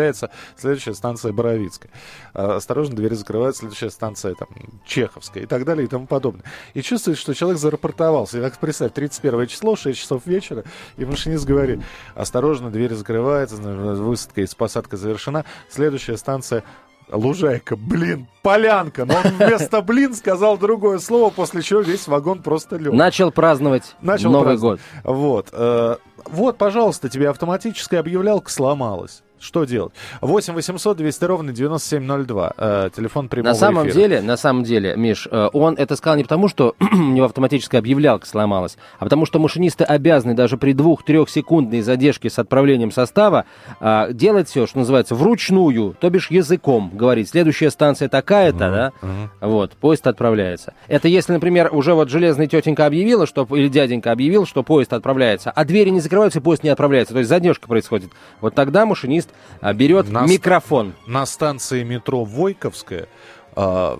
следующая 0.57 0.93
станция 0.93 1.31
Боровицкая. 1.31 1.91
Э, 2.33 2.55
осторожно, 2.55 2.95
двери 2.95 3.13
закрываются, 3.15 3.61
следующая 3.61 3.89
станция 3.89 4.35
там 4.35 4.47
Чеховская 4.85 5.43
и 5.43 5.45
так 5.45 5.65
далее 5.65 5.85
и 5.85 5.87
тому 5.87 6.07
подобное. 6.07 6.43
И 6.73 6.81
чувствует, 6.81 7.17
что 7.17 7.33
человек 7.33 7.59
зарапортовался. 7.59 8.37
И 8.37 8.41
так 8.41 8.57
представь, 8.59 8.93
31 8.93 9.47
число, 9.47 9.75
6 9.75 9.99
часов 9.99 10.25
вечера, 10.25 10.63
и 10.97 11.05
машинист 11.05 11.45
говорит, 11.45 11.81
осторожно, 12.15 12.69
двери 12.71 12.93
закрываются, 12.93 13.55
высадка 13.57 14.41
и 14.41 14.47
посадка 14.55 14.97
завершена, 14.97 15.45
следующая 15.69 16.17
станция 16.17 16.63
Лужайка, 17.11 17.75
блин, 17.75 18.27
полянка. 18.41 19.05
Но 19.05 19.15
он 19.15 19.23
вместо 19.37 19.81
блин 19.81 20.13
сказал 20.15 20.57
другое 20.57 20.99
слово, 20.99 21.29
после 21.29 21.61
чего 21.61 21.81
весь 21.81 22.07
вагон 22.07 22.41
просто 22.41 22.77
лег. 22.77 22.93
Начал 22.93 23.31
праздновать 23.31 23.95
Начал 24.01 24.31
Новый 24.31 24.51
праздновать. 24.51 24.81
год. 25.03 25.15
Вот. 25.15 25.49
Э, 25.51 25.97
вот, 26.25 26.57
пожалуйста, 26.57 27.09
тебе 27.09 27.29
автоматическая 27.29 27.99
объявлялка 27.99 28.49
сломалась. 28.51 29.22
Что 29.43 29.65
делать? 29.65 29.91
8 30.21 30.53
800 30.53 30.95
200 30.95 31.25
ровно 31.25 31.51
9702. 31.51 32.53
Э, 32.57 32.89
телефон 32.95 33.27
прямого 33.27 33.49
На 33.51 33.55
самом 33.55 33.89
эфира. 33.89 33.93
деле, 33.93 34.21
на 34.21 34.37
самом 34.37 34.63
деле, 34.63 34.95
Миш, 34.95 35.27
э, 35.29 35.49
он 35.51 35.75
это 35.75 35.97
сказал 35.97 36.15
не 36.15 36.23
потому, 36.23 36.47
что 36.47 36.75
у 36.79 36.95
него 36.95 37.25
автоматическая 37.25 37.81
объявлялка 37.81 38.25
сломалась, 38.25 38.77
а 38.99 39.03
потому 39.03 39.25
что 39.25 39.39
машинисты 39.39 39.83
обязаны 39.83 40.33
даже 40.33 40.55
при 40.55 40.71
двух-трех 40.71 41.29
секундной 41.29 41.81
задержке 41.81 42.29
с 42.29 42.39
отправлением 42.39 42.89
состава 42.89 43.43
э, 43.81 44.13
делать 44.13 44.47
все, 44.47 44.65
что 44.65 44.79
называется, 44.79 45.13
вручную, 45.13 45.93
то 45.99 46.09
бишь 46.09 46.31
языком, 46.31 46.91
говорить, 46.93 47.27
следующая 47.27 47.69
станция 47.69 48.07
такая-то, 48.07 48.63
uh-huh, 48.63 48.71
да, 48.71 48.91
uh-huh. 49.01 49.27
вот, 49.41 49.71
поезд 49.73 50.07
отправляется. 50.07 50.73
Это 50.87 51.09
если, 51.09 51.33
например, 51.33 51.69
уже 51.73 51.95
вот 51.95 52.09
железная 52.09 52.47
тетенька 52.47 52.85
объявила, 52.85 53.27
что, 53.27 53.45
или 53.51 53.67
дяденька 53.67 54.13
объявил, 54.13 54.45
что 54.45 54.63
поезд 54.63 54.93
отправляется, 54.93 55.51
а 55.51 55.65
двери 55.65 55.89
не 55.89 55.99
закрываются, 55.99 56.39
и 56.39 56.41
поезд 56.41 56.63
не 56.63 56.69
отправляется, 56.69 57.13
то 57.13 57.19
есть 57.19 57.29
задержка 57.29 57.67
происходит. 57.67 58.11
Вот 58.39 58.55
тогда 58.55 58.85
машинист 58.85 59.31
берет 59.73 60.09
на 60.09 60.25
микрофон. 60.25 60.93
На 61.07 61.25
станции 61.25 61.83
метро 61.83 62.23
Войковская 62.23 63.07
а, 63.55 63.99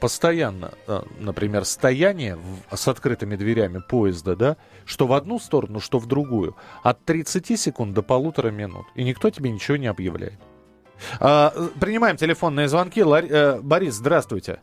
постоянно, 0.00 0.72
а, 0.86 1.04
например, 1.18 1.64
стояние 1.64 2.38
с 2.70 2.88
открытыми 2.88 3.36
дверями 3.36 3.80
поезда, 3.86 4.36
да, 4.36 4.56
что 4.84 5.06
в 5.06 5.12
одну 5.14 5.38
сторону, 5.38 5.80
что 5.80 5.98
в 5.98 6.06
другую, 6.06 6.56
от 6.82 7.02
30 7.04 7.58
секунд 7.58 7.94
до 7.94 8.02
полутора 8.02 8.50
минут. 8.50 8.86
И 8.94 9.04
никто 9.04 9.30
тебе 9.30 9.50
ничего 9.50 9.76
не 9.76 9.86
объявляет. 9.86 10.38
А, 11.20 11.54
принимаем 11.80 12.16
телефонные 12.16 12.68
звонки. 12.68 13.02
Лар... 13.02 13.24
Э, 13.24 13.60
Борис, 13.60 13.94
здравствуйте. 13.94 14.60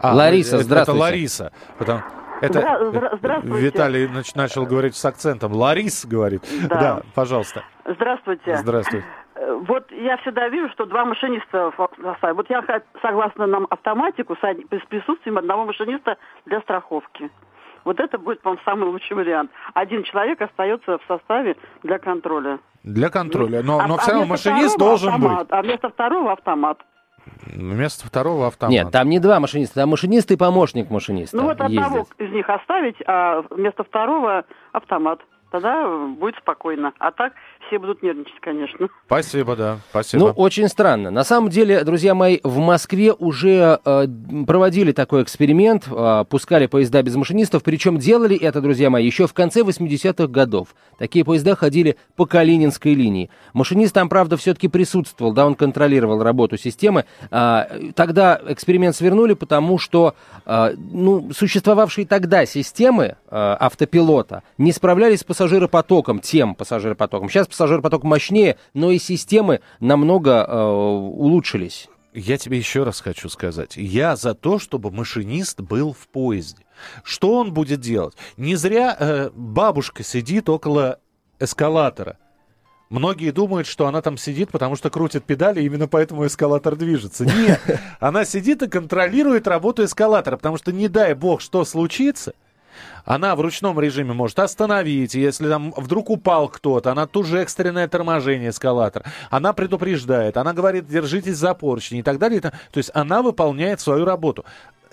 А, 0.00 0.14
Лариса, 0.14 0.56
это, 0.56 0.64
здравствуйте. 0.64 0.98
Это 0.98 1.00
Лариса. 1.00 1.52
Потому... 1.78 2.02
Это 2.40 2.60
Здра- 2.60 3.16
здравствуйте. 3.18 3.60
Виталий 3.60 4.08
начал 4.34 4.66
говорить 4.66 4.96
с 4.96 5.04
акцентом. 5.04 5.52
Ларис 5.52 6.06
говорит. 6.06 6.42
Да. 6.68 6.80
да, 6.80 7.02
пожалуйста. 7.14 7.64
Здравствуйте. 7.84 8.56
Здравствуйте. 8.56 9.06
Э, 9.34 9.54
вот 9.66 9.90
я 9.92 10.16
всегда 10.18 10.48
вижу, 10.48 10.68
что 10.70 10.86
два 10.86 11.04
машиниста 11.04 11.70
в. 11.76 11.90
Вот 12.34 12.50
я 12.50 12.64
согласна 13.02 13.46
нам 13.46 13.66
автоматику 13.70 14.36
с 14.36 14.86
присутствием 14.88 15.38
одного 15.38 15.64
машиниста 15.64 16.16
для 16.46 16.60
страховки. 16.60 17.30
Вот 17.84 17.98
это 17.98 18.18
будет, 18.18 18.42
по-моему, 18.42 18.62
самый 18.64 18.88
лучший 18.90 19.16
вариант. 19.16 19.50
Один 19.74 20.02
человек 20.02 20.40
остается 20.42 20.98
в 20.98 21.02
составе 21.08 21.56
для 21.82 21.98
контроля. 21.98 22.58
Для 22.82 23.08
контроля. 23.08 23.62
Но, 23.62 23.80
а, 23.80 23.86
но 23.86 23.96
все 23.98 24.12
равно 24.12 24.26
машинист 24.26 24.78
должен 24.78 25.14
автомат, 25.14 25.38
быть. 25.40 25.48
А 25.50 25.62
вместо 25.62 25.88
второго 25.88 26.32
автомат. 26.32 26.78
Вместо 27.46 28.06
второго 28.06 28.46
автомата. 28.46 28.72
Нет, 28.72 28.92
там 28.92 29.08
не 29.08 29.18
два 29.18 29.40
машиниста, 29.40 29.76
там 29.76 29.90
машинист 29.90 30.30
и 30.30 30.36
помощник 30.36 30.90
машиниста. 30.90 31.36
Ну 31.36 31.44
вот 31.44 31.60
одного 31.60 31.98
ездят. 31.98 32.20
из 32.20 32.32
них 32.32 32.48
оставить, 32.48 32.96
а 33.06 33.42
вместо 33.50 33.84
второго 33.84 34.44
автомат 34.72 35.20
тогда 35.50 35.86
будет 36.08 36.36
спокойно. 36.36 36.92
А 36.98 37.10
так 37.10 37.32
все 37.70 37.78
будут 37.78 38.02
нервничать, 38.02 38.40
конечно. 38.40 38.88
Спасибо, 39.06 39.54
да, 39.54 39.78
спасибо. 39.90 40.26
Ну, 40.26 40.30
очень 40.32 40.66
странно. 40.68 41.10
На 41.10 41.22
самом 41.22 41.50
деле, 41.50 41.84
друзья 41.84 42.16
мои, 42.16 42.40
в 42.42 42.58
Москве 42.58 43.12
уже 43.12 43.78
э, 43.84 44.06
проводили 44.44 44.90
такой 44.90 45.22
эксперимент, 45.22 45.84
э, 45.88 46.24
пускали 46.28 46.66
поезда 46.66 47.02
без 47.02 47.14
машинистов, 47.14 47.62
причем 47.62 47.98
делали 47.98 48.36
это, 48.36 48.60
друзья 48.60 48.90
мои, 48.90 49.06
еще 49.06 49.28
в 49.28 49.34
конце 49.34 49.60
80-х 49.60 50.26
годов. 50.26 50.74
Такие 50.98 51.24
поезда 51.24 51.54
ходили 51.54 51.96
по 52.16 52.26
Калининской 52.26 52.94
линии. 52.94 53.30
Машинист 53.52 53.94
там, 53.94 54.08
правда, 54.08 54.36
все-таки 54.36 54.66
присутствовал, 54.66 55.32
да, 55.32 55.46
он 55.46 55.54
контролировал 55.54 56.22
работу 56.24 56.56
системы. 56.58 57.04
Э, 57.30 57.92
тогда 57.94 58.40
эксперимент 58.48 58.96
свернули, 58.96 59.34
потому 59.34 59.78
что, 59.78 60.16
э, 60.44 60.74
ну, 60.76 61.30
существовавшие 61.32 62.04
тогда 62.04 62.46
системы 62.46 63.04
э, 63.04 63.14
автопилота 63.30 64.42
не 64.58 64.72
справлялись 64.72 65.20
с 65.20 65.24
пассажиропотоком, 65.24 66.18
тем 66.18 66.56
пассажиропотоком. 66.56 67.28
Сейчас 67.28 67.46
пассажиропоток 67.60 68.04
мощнее, 68.04 68.56
но 68.72 68.90
и 68.90 68.98
системы 68.98 69.60
намного 69.80 70.46
э, 70.48 70.62
улучшились. 70.62 71.88
Я 72.14 72.38
тебе 72.38 72.56
еще 72.56 72.84
раз 72.84 73.02
хочу 73.02 73.28
сказать. 73.28 73.76
Я 73.76 74.16
за 74.16 74.34
то, 74.34 74.58
чтобы 74.58 74.90
машинист 74.90 75.60
был 75.60 75.92
в 75.92 76.08
поезде. 76.08 76.64
Что 77.04 77.34
он 77.34 77.52
будет 77.52 77.80
делать? 77.80 78.14
Не 78.38 78.56
зря 78.56 78.96
э, 78.98 79.30
бабушка 79.34 80.02
сидит 80.02 80.48
около 80.48 81.00
эскалатора. 81.38 82.16
Многие 82.88 83.30
думают, 83.30 83.66
что 83.66 83.86
она 83.86 84.00
там 84.00 84.16
сидит, 84.16 84.50
потому 84.50 84.74
что 84.74 84.88
крутит 84.88 85.24
педали, 85.24 85.60
и 85.60 85.66
именно 85.66 85.86
поэтому 85.86 86.26
эскалатор 86.26 86.76
движется. 86.76 87.26
Нет, 87.26 87.60
она 88.00 88.24
сидит 88.24 88.62
и 88.62 88.68
контролирует 88.68 89.46
работу 89.46 89.84
эскалатора, 89.84 90.38
потому 90.38 90.56
что 90.56 90.72
не 90.72 90.88
дай 90.88 91.12
бог, 91.12 91.42
что 91.42 91.66
случится– 91.66 92.32
она 93.04 93.34
в 93.36 93.40
ручном 93.40 93.78
режиме 93.80 94.12
может 94.12 94.38
остановить, 94.38 95.14
если 95.14 95.48
там 95.48 95.72
вдруг 95.76 96.10
упал 96.10 96.48
кто-то, 96.48 96.92
она 96.92 97.06
тут 97.06 97.26
же 97.26 97.38
экстренное 97.38 97.88
торможение 97.88 98.50
эскалатора, 98.50 99.04
она 99.30 99.52
предупреждает, 99.52 100.36
она 100.36 100.52
говорит, 100.52 100.86
держитесь 100.86 101.36
за 101.36 101.54
поручни 101.54 102.00
и 102.00 102.02
так 102.02 102.18
далее. 102.18 102.40
То 102.40 102.52
есть 102.74 102.90
она 102.94 103.22
выполняет 103.22 103.80
свою 103.80 104.04
работу 104.04 104.44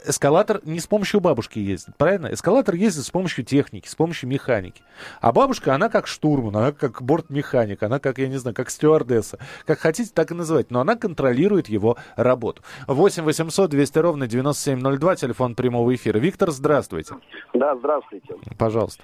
эскалатор 0.06 0.62
не 0.64 0.80
с 0.80 0.88
помощью 0.88 1.20
бабушки 1.20 1.60
ездит, 1.60 1.96
правильно? 1.98 2.28
Эскалатор 2.28 2.76
ездит 2.76 3.06
с 3.06 3.10
помощью 3.10 3.44
техники, 3.44 3.88
с 3.88 3.96
помощью 3.96 4.30
механики. 4.30 4.82
А 5.22 5.32
бабушка, 5.32 5.74
она 5.74 5.90
как 5.90 6.08
штурман, 6.08 6.56
она 6.56 6.72
как 6.72 7.02
бортмеханик, 7.02 7.84
она 7.84 8.00
как, 8.00 8.18
я 8.18 8.28
не 8.28 8.38
знаю, 8.38 8.56
как 8.56 8.70
стюардесса. 8.70 9.40
Как 9.66 9.80
хотите, 9.80 10.12
так 10.14 10.32
и 10.32 10.34
называть. 10.34 10.72
Но 10.72 10.80
она 10.80 10.96
контролирует 10.96 11.68
его 11.70 11.98
работу. 12.16 12.62
8 12.88 13.24
800 13.24 13.70
200 13.70 14.00
ровно 14.00 14.28
9702, 14.28 15.16
телефон 15.16 15.56
прямого 15.56 15.94
эфира. 15.94 16.18
Виктор, 16.20 16.52
здравствуйте. 16.52 17.16
Да, 17.54 17.76
здравствуйте. 17.76 18.36
Пожалуйста. 18.58 19.04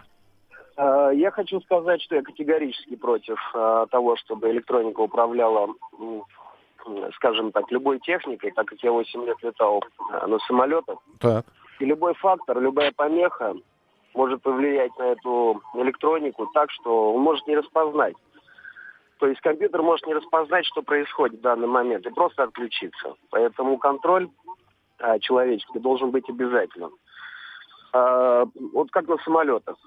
А, 0.76 1.10
я 1.12 1.32
хочу 1.32 1.62
сказать, 1.62 2.02
что 2.02 2.16
я 2.16 2.24
категорически 2.24 2.96
против 2.96 3.38
а, 3.54 3.86
того, 3.88 4.16
чтобы 4.18 4.50
электроника 4.52 5.02
управляла 5.02 5.70
скажем 7.16 7.52
так, 7.52 7.72
любой 7.72 8.00
техникой, 8.00 8.52
так 8.52 8.68
как 8.68 8.80
я 8.84 8.92
8 8.92 9.26
лет 9.26 9.38
летал 9.42 9.84
э, 10.12 10.28
на 10.28 10.40
самолетах. 10.40 11.00
Так. 11.20 11.46
И 11.80 11.86
любой 11.86 12.14
фактор, 12.16 12.60
любая 12.62 12.92
помеха 12.92 13.56
может 14.14 14.42
повлиять 14.42 14.98
на 14.98 15.04
эту 15.04 15.62
электронику 15.76 16.48
так, 16.54 16.72
что 16.72 17.14
он 17.14 17.22
может 17.22 17.48
не 17.48 17.56
распознать. 17.56 18.16
То 19.20 19.28
есть 19.28 19.42
компьютер 19.42 19.82
может 19.82 20.06
не 20.06 20.14
распознать, 20.14 20.66
что 20.66 20.82
происходит 20.82 21.40
в 21.40 21.42
данный 21.42 21.68
момент, 21.68 22.06
и 22.06 22.10
просто 22.10 22.44
отключиться. 22.44 23.16
Поэтому 23.30 23.78
контроль 23.78 24.30
а, 25.00 25.20
человеческий 25.20 25.80
должен 25.80 26.12
быть 26.12 26.30
обязательным. 26.30 26.92
А, 27.94 28.46
вот 28.74 28.92
как 28.92 29.08
на 29.08 29.18
самолетах. 29.20 29.78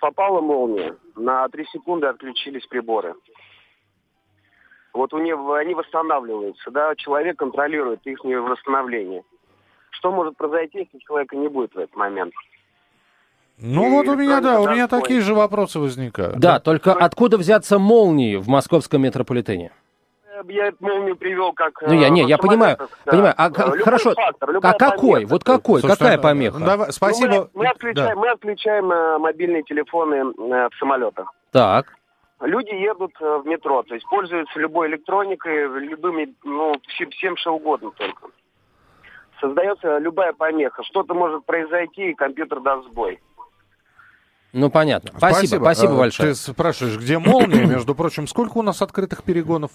Попала 0.00 0.40
молния, 0.40 0.96
на 1.16 1.48
3 1.48 1.64
секунды 1.72 2.06
отключились 2.06 2.66
приборы 2.66 3.14
вот 4.94 5.12
у 5.12 5.18
него, 5.18 5.54
они 5.54 5.74
восстанавливаются, 5.74 6.70
да, 6.70 6.94
человек 6.96 7.36
контролирует 7.36 8.00
их 8.04 8.22
восстановление. 8.24 9.24
Что 9.90 10.12
может 10.12 10.36
произойти, 10.36 10.78
если 10.78 10.98
человека 10.98 11.36
не 11.36 11.48
будет 11.48 11.74
в 11.74 11.78
этот 11.78 11.94
момент? 11.96 12.32
Ну 13.58 13.86
и 13.86 13.90
вот 13.90 14.08
у 14.08 14.16
меня, 14.16 14.40
да, 14.40 14.60
у 14.60 14.68
меня 14.68 14.88
такие 14.88 15.20
же 15.20 15.34
вопросы 15.34 15.78
возникают. 15.78 16.38
Да, 16.38 16.54
да, 16.54 16.60
только 16.60 16.92
откуда 16.92 17.36
взяться 17.38 17.78
молнии 17.78 18.36
в 18.36 18.48
московском 18.48 19.02
метрополитене? 19.02 19.72
Я 20.48 20.66
эту 20.66 20.76
молнию 20.80 21.16
привел 21.16 21.52
как... 21.52 21.80
Ну, 21.82 21.94
я, 21.94 22.08
не, 22.10 22.22
я 22.24 22.36
понимаю, 22.38 22.76
да. 22.76 23.12
понимаю. 23.12 23.34
А, 23.36 23.48
любой 23.48 23.78
хорошо, 23.78 24.14
фактор, 24.14 24.50
а 24.62 24.72
какой? 24.74 25.12
Помеха. 25.12 25.30
Вот 25.30 25.44
какой? 25.44 25.80
Слушай, 25.80 25.96
Какая 25.96 26.18
помеха? 26.18 26.58
Ну, 26.58 26.66
давай, 26.66 26.92
спасибо. 26.92 27.32
Ну, 27.32 27.48
мы, 27.54 27.64
мы, 27.64 27.68
отключаем, 27.68 28.14
да. 28.14 28.20
мы 28.20 28.30
отключаем 28.30 28.92
э, 28.92 29.18
мобильные 29.18 29.62
телефоны 29.62 30.16
э, 30.16 30.68
в 30.68 30.78
самолетах. 30.78 31.32
Так. 31.50 31.94
Люди 32.46 32.74
едут 32.74 33.12
э, 33.20 33.38
в 33.38 33.46
метро, 33.46 33.82
то 33.82 33.94
есть 33.94 34.06
пользуются 34.08 34.58
любой 34.58 34.88
электроникой, 34.88 35.68
любыми, 35.80 36.34
ну, 36.44 36.74
всем 36.86 37.36
что 37.36 37.54
угодно 37.54 37.90
только. 37.92 38.28
Создается 39.40 39.98
любая 39.98 40.32
помеха. 40.32 40.82
Что-то 40.84 41.14
может 41.14 41.44
произойти, 41.44 42.10
и 42.10 42.14
компьютер 42.14 42.60
даст 42.60 42.88
сбой. 42.88 43.20
Ну, 44.52 44.70
понятно. 44.70 45.10
Спасибо, 45.16 45.36
спасибо, 45.36 45.62
спасибо 45.64 45.94
А, 45.94 45.96
большое. 45.98 46.28
Ты 46.30 46.34
спрашиваешь, 46.36 46.96
где 46.96 47.18
молния? 47.18 47.66
Между 47.66 47.94
прочим, 47.94 48.28
сколько 48.28 48.58
у 48.58 48.62
нас 48.62 48.80
открытых 48.82 49.24
перегонов? 49.24 49.72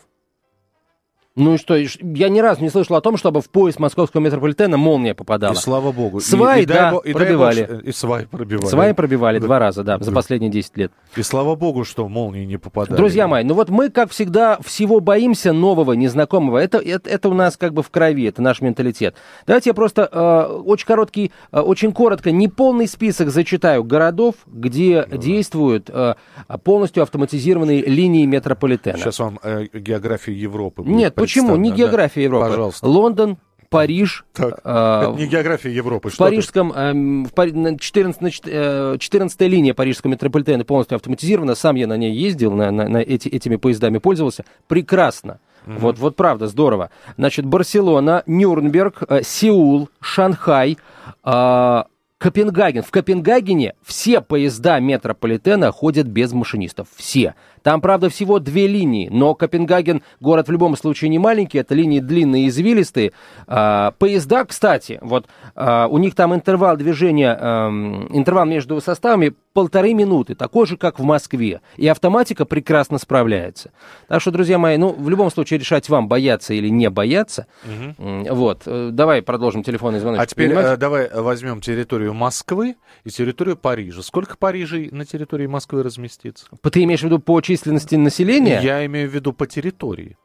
Ну 1.36 1.54
и 1.54 1.58
что, 1.58 1.76
и 1.78 1.88
я 2.16 2.28
ни 2.28 2.40
разу 2.40 2.62
не 2.62 2.70
слышал 2.70 2.96
о 2.96 3.02
том, 3.02 3.16
чтобы 3.16 3.42
в 3.42 3.50
поезд 3.50 3.80
московского 3.80 4.20
метрополитена 4.20 4.78
молния 4.78 5.14
попадала. 5.14 5.54
И 5.54 5.56
слава 5.56 5.92
богу. 5.92 6.18
И- 6.18 6.22
Сваи, 6.22 6.64
и 6.64 6.66
дай 6.66 6.92
да, 6.92 6.98
и 7.04 7.14
пробивали. 7.14 7.68
бог, 7.70 7.84
И 7.84 7.92
сваи 7.92 8.26
пробивали. 8.26 8.66
Сваи 8.70 8.92
пробивали 8.94 9.38
Да. 9.40 9.46
два 9.46 9.60
раза, 9.60 9.84
да, 9.84 10.00
за 10.00 10.10
Да. 10.10 10.16
последние 10.16 10.52
10 10.52 10.76
лет. 10.76 10.92
И 11.16 11.22
слава 11.22 11.56
богу, 11.56 11.86
что 11.86 12.10
молнии 12.10 12.46
не 12.46 12.58
попадали. 12.58 12.98
Друзья 12.98 13.28
мои, 13.28 13.44
ну 13.44 13.54
вот 13.54 13.70
мы, 13.70 13.90
как 13.90 14.10
всегда, 14.12 14.58
всего 14.66 15.00
боимся 15.00 15.54
нового, 15.54 15.94
незнакомого. 15.94 16.58
Это, 16.58 16.80
это, 16.80 17.08
это 17.10 17.30
у 17.30 17.34
нас 17.36 17.58
как 17.58 17.74
бы 17.74 17.84
в 17.84 17.90
крови, 17.92 18.26
это 18.26 18.42
наш 18.42 18.60
менталитет. 18.62 19.16
Давайте 19.46 19.70
я 19.70 19.74
просто 19.76 20.10
э, 20.12 20.54
очень 20.66 20.88
короткий, 20.88 21.32
э, 21.52 21.60
очень 21.60 21.94
коротко, 21.94 22.32
неполный 22.32 22.88
список 22.88 23.30
зачитаю 23.30 23.84
городов, 23.84 24.34
где 24.48 25.08
действуют 25.14 25.90
э, 25.94 26.16
полностью 26.64 27.04
автоматизированные 27.04 27.84
линии 27.86 28.26
метрополитена. 28.26 28.98
Сейчас 28.98 29.20
вам 29.20 29.40
э, 29.44 29.66
география 29.74 30.34
Европы 30.34 30.82
будет 30.82 30.96
Нет, 30.98 31.16
почему? 31.20 31.56
Не 31.56 31.70
представлена, 31.70 31.76
да. 31.76 31.78
география 31.84 32.24
Европы. 32.24 32.48
Пожалуйста. 32.48 32.88
Лондон, 32.88 33.38
Париж, 33.70 34.26
Так, 34.34 34.60
э, 34.64 35.14
не 35.16 35.28
география 35.28 35.72
Европы. 35.72 36.10
в 36.10 36.14
что 36.14 36.24
парижском, 36.24 36.74
эм, 36.74 37.26
в 37.26 37.34
Пари- 37.34 37.52
на 37.52 37.78
14, 37.78 38.20
на 38.22 38.32
чет- 38.32 38.48
э, 38.48 38.98
14 39.00 39.48
линия 39.48 39.76
парижского 39.76 40.10
метрополитена 40.10 40.66
полностью 40.66 40.96
автоматизирована. 40.96 41.54
Сам 41.54 41.76
я 41.76 41.86
на 41.86 41.96
ней 41.96 42.12
ездил, 42.12 42.52
на, 42.54 42.72
на- 42.72 42.88
на 42.90 42.98
эти, 42.98 43.28
этими 43.28 43.58
поездами 43.58 44.00
пользовался. 44.00 44.44
Прекрасно. 44.68 45.40
Вот, 45.68 46.00
вот 46.00 46.16
правда, 46.16 46.48
здорово. 46.48 46.90
Значит, 47.16 47.46
Барселона, 47.46 48.24
Нюрнберг, 48.26 49.04
э, 49.08 49.22
Сеул, 49.24 49.90
Шанхай, 50.02 50.78
э, 51.24 51.84
Копенгаген. 52.20 52.84
В 52.84 52.92
Копенгагене 52.92 53.76
все 53.82 54.20
поезда 54.20 54.80
метрополитена 54.80 55.72
ходят 55.72 56.06
без 56.06 56.34
машинистов. 56.34 56.88
Все. 56.96 57.34
Там, 57.64 57.82
правда, 57.82 58.10
всего 58.10 58.40
две 58.40 58.68
линии, 58.68 59.10
но 59.10 59.36
Копенгаген 59.36 60.02
город 60.20 60.48
в 60.48 60.52
любом 60.52 60.76
случае 60.78 61.10
не 61.10 61.20
маленький, 61.20 61.58
это 61.58 61.74
линии 61.76 62.00
длинные 62.00 62.46
и 62.46 62.48
извилистые. 62.50 63.12
А, 63.48 63.92
поезда, 64.00 64.46
кстати, 64.46 65.00
вот 65.02 65.28
а, 65.56 65.88
у 65.88 65.98
них 65.98 66.16
там 66.16 66.34
интервал 66.34 66.78
движения, 66.78 67.38
эм, 67.40 68.08
интервал 68.16 68.46
между 68.46 68.80
составами 68.82 69.34
полторы 69.54 69.94
минуты, 69.94 70.36
такой 70.36 70.68
же, 70.68 70.78
как 70.78 71.00
в 71.00 71.04
Москве. 71.04 71.62
И 71.76 71.88
автоматика 71.88 72.46
прекрасно 72.46 72.98
справляется. 72.98 73.72
Так 74.08 74.22
что, 74.22 74.32
друзья 74.32 74.58
мои, 74.58 74.78
ну, 74.78 74.94
в 74.94 75.10
любом 75.10 75.30
случае 75.32 75.60
решать 75.60 75.90
вам, 75.90 76.08
бояться 76.08 76.54
или 76.54 76.70
не 76.70 76.90
бояться. 76.90 77.48
М, 77.66 78.24
Вот. 78.30 78.64
Э, 78.66 78.90
Давай 78.92 79.22
продолжим 79.22 79.64
телефонный 79.64 80.00
звонок. 80.00 80.20
А 80.22 80.26
теперь 80.26 80.52
э, 80.52 80.78
давай 80.78 81.10
возьмем 81.14 81.62
территорию 81.62 82.09
Москвы 82.14 82.76
и 83.04 83.10
территорию 83.10 83.58
Парижа. 83.58 84.02
Сколько 84.02 84.38
Парижей 84.38 84.90
на 84.92 85.06
территории 85.06 85.48
Москвы 85.48 85.84
разместится? 85.84 86.46
Ты 86.72 86.84
имеешь 86.84 87.02
в 87.02 87.04
виду 87.04 87.20
по 87.20 87.40
численности 87.42 87.96
населения? 87.96 88.60
Я 88.62 88.86
имею 88.86 89.10
в 89.10 89.14
виду 89.14 89.34
по 89.34 89.48
территории. 89.48 90.18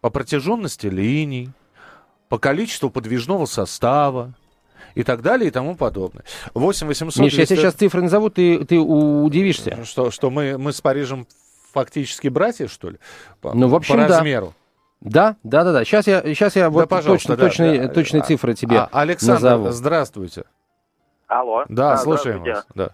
По 0.00 0.10
протяженности 0.10 0.86
линий, 0.86 1.50
по 2.28 2.38
количеству 2.38 2.90
подвижного 2.90 3.44
состава 3.46 4.34
и 4.94 5.02
так 5.02 5.22
далее 5.22 5.48
и 5.48 5.50
тому 5.50 5.74
подобное. 5.76 6.24
8 6.54 6.86
800... 6.86 7.22
Миш, 7.22 7.32
я 7.32 7.36
200 7.38 7.48
тебе 7.52 7.62
сейчас 7.62 7.74
цифры 7.74 8.02
назову, 8.02 8.30
ты, 8.30 8.64
ты 8.64 8.78
удивишься. 8.78 9.84
Что, 9.84 10.10
что 10.10 10.30
мы, 10.30 10.56
мы 10.56 10.72
с 10.72 10.80
Парижем 10.80 11.26
фактически 11.72 12.28
братья, 12.28 12.66
что 12.66 12.90
ли? 12.90 12.98
По, 13.40 13.52
Ну, 13.52 13.68
в 13.68 13.74
общем, 13.74 13.96
по 13.96 14.00
да. 14.02 14.08
размеру. 14.08 14.54
Да, 15.00 15.36
да, 15.42 15.64
да, 15.64 15.72
да. 15.72 15.84
Сейчас 15.84 16.06
я, 16.06 16.22
сейчас 16.22 16.56
я 16.56 16.68
вот 16.68 16.88
пожалуйста, 16.88 17.28
точно, 17.28 17.36
да, 17.36 17.44
точные, 17.46 17.80
да. 17.82 17.88
точные 17.88 18.22
цифры 18.22 18.54
тебе 18.54 18.78
А, 18.78 18.88
Александр, 18.92 19.42
назову. 19.42 19.70
здравствуйте. 19.70 20.44
Алло. 21.30 21.64
Да, 21.68 21.92
А, 21.92 21.96
слушаем 21.96 22.42
вас. 22.42 22.66
Да. 22.74 22.90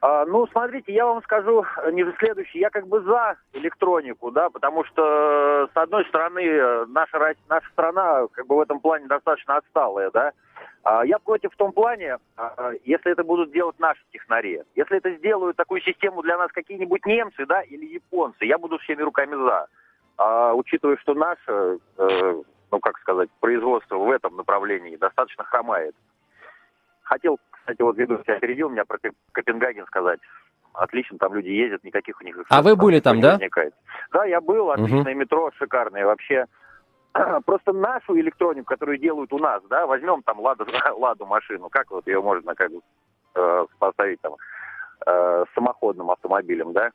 А, 0.00 0.24
ну, 0.24 0.46
смотрите, 0.48 0.92
я 0.92 1.06
вам 1.06 1.22
скажу 1.22 1.64
э, 1.84 1.92
не 1.92 2.04
следующее. 2.18 2.62
Я 2.62 2.70
как 2.70 2.88
бы 2.88 3.00
за 3.02 3.36
электронику, 3.52 4.32
да, 4.32 4.50
потому 4.50 4.84
что, 4.84 5.02
э, 5.02 5.68
с 5.72 5.76
одной 5.76 6.04
стороны, 6.06 6.40
э, 6.40 6.86
наша, 6.88 7.34
наша 7.48 7.68
страна 7.70 8.26
как 8.32 8.46
бы 8.46 8.56
в 8.56 8.60
этом 8.60 8.80
плане 8.80 9.06
достаточно 9.06 9.58
отсталая, 9.58 10.10
да. 10.10 10.32
А 10.82 11.04
я 11.04 11.18
против 11.18 11.52
в 11.52 11.56
том 11.56 11.72
плане, 11.72 12.18
а, 12.36 12.72
если 12.84 13.12
это 13.12 13.22
будут 13.22 13.52
делать 13.52 13.78
наши 13.78 14.00
технари. 14.12 14.62
Если 14.74 14.96
это 14.96 15.12
сделают 15.12 15.56
такую 15.56 15.80
систему 15.82 16.22
для 16.22 16.38
нас 16.38 16.50
какие-нибудь 16.50 17.06
немцы, 17.06 17.46
да, 17.46 17.60
или 17.60 17.84
японцы, 17.84 18.46
я 18.46 18.58
буду 18.58 18.78
всеми 18.78 19.02
руками 19.02 19.36
за. 19.36 19.66
А, 20.16 20.54
учитывая, 20.54 20.96
что 20.96 21.14
наше, 21.14 21.78
э, 21.98 22.42
ну, 22.72 22.80
как 22.80 22.98
сказать, 22.98 23.28
производство 23.38 23.96
в 23.96 24.10
этом 24.10 24.36
направлении 24.36 24.96
достаточно 24.96 25.44
хромает. 25.44 25.94
Хотел, 27.02 27.38
кстати, 27.60 27.82
вот 27.82 27.96
ведущий 27.96 28.32
опередил 28.32 28.68
меня 28.68 28.84
про 28.84 28.98
Копен- 28.98 29.14
Копенгаген 29.32 29.86
сказать. 29.86 30.20
Отлично, 30.72 31.18
там 31.18 31.34
люди 31.34 31.48
ездят, 31.48 31.82
никаких 31.84 32.20
у 32.20 32.24
них... 32.24 32.36
А 32.48 32.62
вы 32.62 32.76
были 32.76 33.00
там, 33.00 33.20
да? 33.20 33.32
возникает. 33.32 33.74
Да, 34.12 34.24
я 34.24 34.40
был, 34.40 34.70
отличное 34.70 35.14
метро, 35.14 35.50
шикарное 35.58 36.06
вообще. 36.06 36.46
Просто 37.44 37.72
нашу 37.72 38.18
электронику, 38.18 38.66
которую 38.66 38.98
делают 38.98 39.32
у 39.32 39.38
нас, 39.38 39.62
да, 39.68 39.86
возьмем 39.86 40.22
там 40.22 40.40
ладу, 40.40 40.66
ладу 40.96 41.26
машину, 41.26 41.68
как 41.68 41.90
вот 41.90 42.06
ее 42.06 42.22
можно 42.22 42.54
как 42.54 42.70
бы 42.70 42.80
э, 43.34 43.64
поставить 43.78 44.20
там 44.20 44.34
э, 45.06 45.44
самоходным 45.54 46.10
автомобилем, 46.10 46.72
да? 46.72 46.90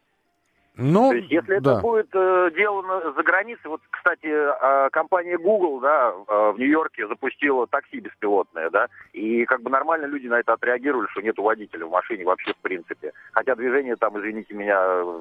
Ну, 0.77 1.09
То 1.11 1.15
есть, 1.17 1.31
если 1.31 1.59
да. 1.59 1.73
это 1.73 1.81
будет 1.81 2.09
э, 2.13 2.51
делано 2.55 3.13
за 3.15 3.23
границей, 3.23 3.69
вот, 3.69 3.81
кстати, 3.89 4.25
э, 4.27 4.89
компания 4.91 5.37
Google, 5.37 5.79
да, 5.79 6.11
э, 6.27 6.51
в 6.55 6.59
Нью-Йорке 6.59 7.07
запустила 7.07 7.67
такси 7.67 7.99
беспилотное, 7.99 8.69
да, 8.69 8.87
и 9.13 9.45
как 9.45 9.61
бы 9.61 9.69
нормально 9.69 10.05
люди 10.05 10.27
на 10.27 10.39
это 10.39 10.53
отреагировали, 10.53 11.07
что 11.11 11.21
нету 11.21 11.43
водителя 11.43 11.85
в 11.85 11.91
машине 11.91 12.25
вообще 12.25 12.51
в 12.53 12.57
принципе. 12.57 13.11
Хотя 13.31 13.55
движение 13.55 13.95
там, 13.95 14.17
извините 14.19 14.53
меня, 14.53 14.79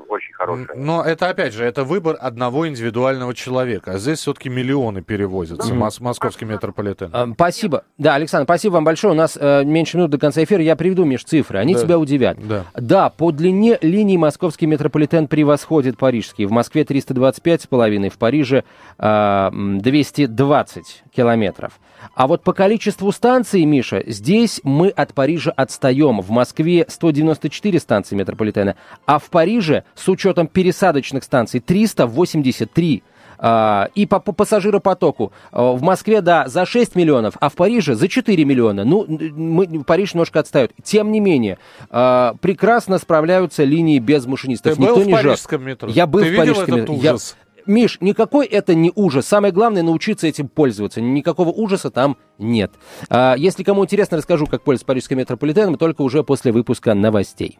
очень 0.08 0.34
хорошее. 0.34 0.68
Но 0.74 1.02
это, 1.04 1.28
опять 1.28 1.52
же, 1.52 1.64
это 1.64 1.84
выбор 1.84 2.16
одного 2.20 2.66
индивидуального 2.68 3.34
человека. 3.34 3.92
А 3.92 3.98
здесь 3.98 4.18
все-таки 4.20 4.48
миллионы 4.48 5.02
перевозятся. 5.02 5.72
Мос- 5.74 6.02
московский 6.02 6.44
метрополитен. 6.44 7.10
А, 7.12 7.26
Спасибо. 7.34 7.84
Да, 7.98 8.14
Александр, 8.14 8.44
спасибо 8.46 8.74
вам 8.74 8.84
большое. 8.84 9.12
У 9.12 9.16
нас 9.16 9.36
э, 9.40 9.64
меньше 9.64 9.96
минут 9.96 10.10
до 10.10 10.18
конца 10.18 10.42
эфира. 10.42 10.62
Я 10.62 10.76
приведу, 10.76 11.04
Миш, 11.04 11.24
цифры. 11.24 11.58
Они 11.58 11.74
Да. 11.74 11.80
тебя 11.80 11.98
удивят. 11.98 12.36
Да. 12.38 12.64
Да, 12.74 13.10
по 13.10 13.30
длине 13.32 13.78
линии 13.82 14.16
московский 14.16 14.66
метрополитен 14.66 15.26
превосходит 15.44 15.98
парижский. 15.98 16.46
В 16.46 16.52
Москве 16.52 16.84
325,5, 16.84 18.08
в 18.08 18.16
Париже 18.16 18.64
а, 18.96 19.50
м, 19.50 19.78
220 19.78 21.02
километров. 21.14 21.78
А 22.14 22.26
вот 22.26 22.42
по 22.42 22.54
количеству 22.54 23.12
станций, 23.12 23.62
Миша, 23.66 24.02
здесь 24.06 24.62
мы 24.64 24.88
от 24.88 25.12
Парижа 25.12 25.50
отстаем. 25.50 26.22
В 26.22 26.30
Москве 26.30 26.86
194 26.88 27.78
станции 27.78 28.16
метрополитена, 28.16 28.76
а 29.04 29.18
в 29.18 29.24
Париже, 29.24 29.84
с 29.94 30.08
учетом 30.08 30.46
пересадочных 30.46 31.24
станций, 31.24 31.60
383. 31.60 33.02
А, 33.38 33.88
и 33.94 34.06
по, 34.06 34.20
по 34.20 34.32
пассажиропотоку. 34.32 35.32
А, 35.52 35.72
В 35.72 35.82
Москве, 35.82 36.20
да, 36.20 36.48
за 36.48 36.66
6 36.66 36.94
миллионов, 36.96 37.34
а 37.40 37.48
в 37.48 37.54
Париже 37.54 37.94
за 37.94 38.08
4 38.08 38.44
миллиона. 38.44 38.84
Ну, 38.84 39.04
мы, 39.08 39.84
Париж 39.84 40.14
немножко 40.14 40.40
отстает. 40.40 40.72
Тем 40.82 41.12
не 41.12 41.20
менее, 41.20 41.58
а, 41.90 42.34
прекрасно 42.40 42.98
справляются 42.98 43.64
линии 43.64 43.98
без 43.98 44.26
машинистов. 44.26 44.74
Ты 44.74 44.80
был 44.80 44.88
Никто 44.88 45.00
в 45.00 45.06
не 45.06 45.12
жал. 45.14 45.22
парижском 45.22 45.62
метро? 45.64 45.88
Я 45.90 46.06
был 46.06 46.20
Ты 46.20 46.26
в 46.26 46.28
видел 46.30 46.42
парижском 46.44 46.74
этот 46.76 46.88
метро. 46.90 46.94
Я- 47.02 47.14
ужас? 47.14 47.36
Миш, 47.66 47.96
никакой 48.02 48.44
это 48.46 48.74
не 48.74 48.92
ужас. 48.94 49.26
Самое 49.26 49.50
главное 49.50 49.82
научиться 49.82 50.26
этим 50.26 50.48
пользоваться. 50.48 51.00
Никакого 51.00 51.48
ужаса 51.48 51.90
там 51.90 52.18
нет. 52.38 52.70
А, 53.08 53.34
если 53.38 53.62
кому 53.62 53.82
интересно, 53.84 54.18
расскажу, 54.18 54.46
как 54.46 54.62
пользоваться 54.62 54.86
парижским 54.86 55.16
метрополитеном, 55.16 55.78
только 55.78 56.02
уже 56.02 56.22
после 56.24 56.52
выпуска 56.52 56.92
новостей. 56.92 57.58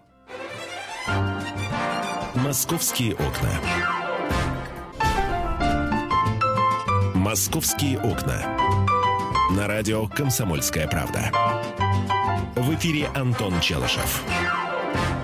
Московские 2.34 3.14
окна. 3.14 3.93
Московские 7.28 7.98
окна. 8.00 8.36
На 9.56 9.66
радио 9.66 10.06
«Комсомольская 10.08 10.86
правда». 10.86 11.32
В 12.54 12.74
эфире 12.74 13.08
Антон 13.14 13.54
Челышев. 13.60 14.22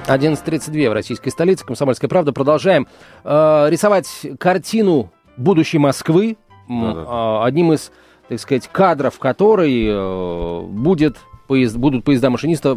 11.32 0.07 0.89
в 0.89 0.93
российской 0.95 1.29
столице. 1.29 1.67
Комсомольская 1.67 2.09
правда. 2.09 2.33
Продолжаем 2.33 2.89
э, 3.23 3.67
рисовать 3.69 4.09
картину 4.39 5.13
будущей 5.37 5.77
Москвы. 5.77 6.39
М, 6.71 6.95
Да-да. 6.95 7.03
э, 7.03 7.47
одним 7.47 7.75
из, 7.75 7.93
так 8.31 8.41
сказать, 8.41 8.67
кадров 8.73 9.19
которой 9.19 9.85
э, 9.87 10.63
будет 10.69 11.19
поезд, 11.49 11.77
будут 11.77 12.03
поезда 12.05 12.31
машиниста, 12.31 12.77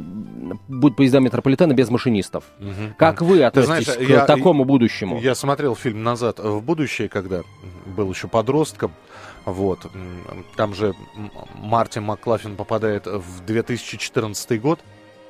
будут 0.67 0.97
поезда 0.97 1.21
метрополитена 1.21 1.71
без 1.73 1.89
машинистов. 1.89 2.43
Как 2.97 3.21
вы 3.21 3.41
относитесь 3.43 3.85
знаешь, 3.85 4.05
к 4.05 4.09
я- 4.09 4.25
такому 4.25 4.65
будущему? 4.65 5.17
Я 5.21 5.33
смотрел 5.33 5.75
фильм 5.77 6.03
«Назад 6.03 6.39
в 6.39 6.59
будущее», 6.61 7.07
когда 7.07 7.43
был 7.95 8.11
еще 8.11 8.27
подростком. 8.27 8.91
Вот. 9.45 9.85
Там 10.55 10.73
же 10.73 10.93
Мартин 11.55 12.03
Маклафлин 12.03 12.55
попадает 12.55 13.05
в 13.07 13.45
2014 13.45 14.61
год, 14.61 14.79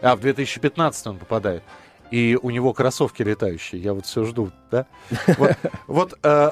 а 0.02 0.16
в 0.16 0.20
2015 0.20 1.08
он 1.08 1.18
попадает. 1.18 1.64
и 2.12 2.38
у 2.40 2.52
него 2.52 2.74
кроссовки 2.74 3.24
летающие. 3.24 3.82
Я 3.82 3.94
вот 3.94 4.06
все 4.06 4.24
жду, 4.26 4.52
да? 4.70 4.86
Вот, 5.38 5.58
вот 5.88 6.20
э, 6.22 6.52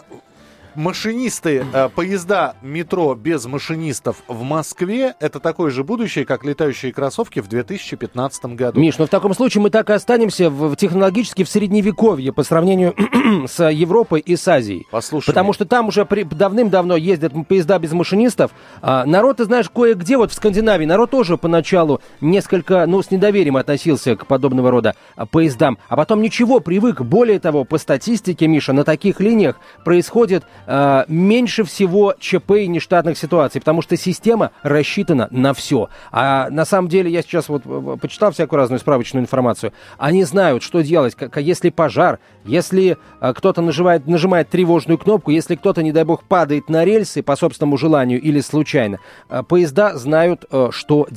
машинисты, 0.75 1.65
э, 1.73 1.89
поезда 1.89 2.55
метро 2.61 3.15
без 3.15 3.45
машинистов 3.45 4.17
в 4.27 4.43
Москве, 4.43 5.15
это 5.19 5.39
такое 5.39 5.71
же 5.71 5.83
будущее, 5.83 6.25
как 6.25 6.43
летающие 6.43 6.91
кроссовки 6.93 7.39
в 7.39 7.47
2015 7.47 8.55
году. 8.55 8.79
Миш, 8.79 8.97
ну 8.97 9.05
в 9.05 9.09
таком 9.09 9.33
случае 9.33 9.61
мы 9.61 9.69
так 9.69 9.89
и 9.89 9.93
останемся 9.93 10.49
в, 10.49 10.75
технологически 10.75 11.43
в 11.43 11.49
средневековье 11.49 12.33
по 12.33 12.43
сравнению 12.43 12.95
с 13.47 13.63
Европой 13.69 14.19
и 14.19 14.35
с 14.35 14.47
Азией. 14.47 14.87
Послушай. 14.91 15.27
Потому 15.27 15.53
что 15.53 15.65
там 15.65 15.87
уже 15.87 16.05
при, 16.05 16.23
давным-давно 16.23 16.95
ездят 16.95 17.33
поезда 17.47 17.79
без 17.79 17.91
машинистов. 17.91 18.51
А, 18.81 19.05
народ, 19.05 19.37
ты 19.37 19.45
знаешь, 19.45 19.69
кое-где, 19.69 20.17
вот 20.17 20.31
в 20.31 20.33
Скандинавии, 20.33 20.85
народ 20.85 21.11
тоже 21.11 21.37
поначалу 21.37 22.01
несколько, 22.19 22.85
ну, 22.85 23.01
с 23.01 23.11
недоверием 23.11 23.57
относился 23.57 24.15
к 24.15 24.25
подобного 24.25 24.71
рода 24.71 24.95
а, 25.15 25.25
поездам. 25.25 25.77
А 25.87 25.95
потом 25.95 26.21
ничего, 26.21 26.59
привык. 26.59 27.01
Более 27.01 27.39
того, 27.39 27.63
по 27.63 27.77
статистике, 27.77 28.47
Миша, 28.47 28.73
на 28.73 28.83
таких 28.83 29.19
линиях 29.19 29.57
происходит 29.83 30.43
э, 30.65 31.03
меньше 31.07 31.63
всего 31.63 32.15
ЧП 32.19 32.51
и 32.51 32.67
нештатных 32.67 33.17
ситуаций, 33.17 33.61
потому 33.61 33.81
что 33.81 33.97
система 33.97 34.51
рассчитана 34.63 35.27
на 35.31 35.53
все. 35.53 35.89
А 36.11 36.49
на 36.49 36.65
самом 36.65 36.89
деле 36.89 37.11
я 37.11 37.21
сейчас 37.21 37.49
вот 37.49 37.63
э, 37.65 37.97
почитал 38.01 38.31
всякую 38.31 38.57
разную 38.57 38.79
справочную 38.79 39.23
информацию. 39.23 39.73
Они 39.97 40.23
знают, 40.23 40.63
что 40.63 40.81
делать, 40.81 41.15
как, 41.15 41.37
если 41.37 41.69
пожар, 41.69 42.19
если 42.45 42.97
э, 43.19 43.33
кто-то 43.33 43.61
нажимает, 43.61 44.07
нажимает 44.07 44.49
тревожную 44.49 44.97
кнопку, 44.97 45.31
если 45.31 45.55
кто-то, 45.55 45.83
не 45.83 45.91
дай 45.91 46.03
бог, 46.03 46.23
падает 46.23 46.69
на 46.69 46.85
рельсы 46.85 47.23
по 47.23 47.35
собственному 47.35 47.77
желанию 47.77 48.21
или 48.21 48.39
случайно. 48.41 48.99
Э, 49.29 49.43
поезда 49.43 49.97
знают, 49.97 50.45
э, 50.51 50.69
что, 50.71 51.07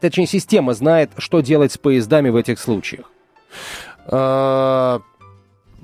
точнее, 0.00 0.26
система 0.26 0.74
знает, 0.74 1.10
что 1.18 1.40
делать 1.40 1.72
с 1.72 1.78
поездами 1.78 2.30
в 2.30 2.36
этих 2.36 2.58
случаях. 2.58 3.10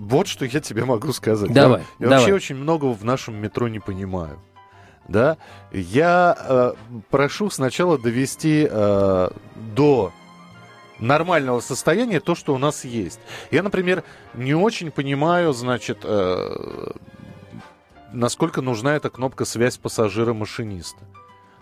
Вот 0.01 0.29
что 0.29 0.47
я 0.47 0.61
тебе 0.61 0.87
могу 0.87 1.13
сказать. 1.13 1.53
Давай. 1.53 1.81
Я, 1.81 1.87
давай. 1.99 2.19
вообще 2.19 2.35
очень 2.35 2.57
многого 2.57 2.95
в 2.95 3.05
нашем 3.05 3.35
метро 3.35 3.69
не 3.69 3.81
понимаю. 3.81 4.41
Да, 5.07 5.37
я 5.73 6.37
э, 6.39 6.73
прошу 7.11 7.51
сначала 7.51 7.99
довести 7.99 8.67
э, 8.71 9.31
до 9.75 10.13
нормального 11.01 11.61
состояния 11.61 12.21
то, 12.21 12.35
что 12.35 12.55
у 12.55 12.59
нас 12.59 12.87
есть. 12.87 13.21
Я, 13.51 13.63
например, 13.63 14.03
не 14.33 14.55
очень 14.55 14.91
понимаю, 14.91 15.53
значит, 15.53 15.99
э, 16.05 16.93
насколько 18.15 18.63
нужна 18.63 18.97
эта 18.97 19.11
кнопка 19.11 19.45
связь 19.45 19.77
пассажира-машиниста. 19.77 21.05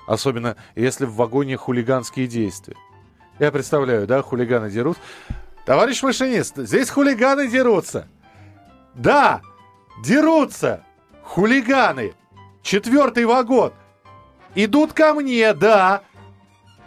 Особенно 0.07 0.55
если 0.77 1.07
в 1.07 1.15
вагоне 1.15 1.57
хулиганские 1.57 2.29
действия. 2.29 2.77
Я 3.41 3.51
представляю, 3.51 4.07
да, 4.07 4.23
хулиганы 4.23 4.71
дерут. 4.71 4.97
Товарищ 5.67 6.05
машинист, 6.05 6.57
здесь 6.57 6.89
хулиганы 6.89 7.49
дерутся. 7.49 8.07
Да, 8.99 9.43
дерутся 10.03 10.85
хулиганы. 11.23 12.15
Четвертый 12.63 13.25
вагон. 13.27 13.73
Идут 14.57 14.93
ко 14.93 15.15
мне, 15.15 15.55
да. 15.55 16.03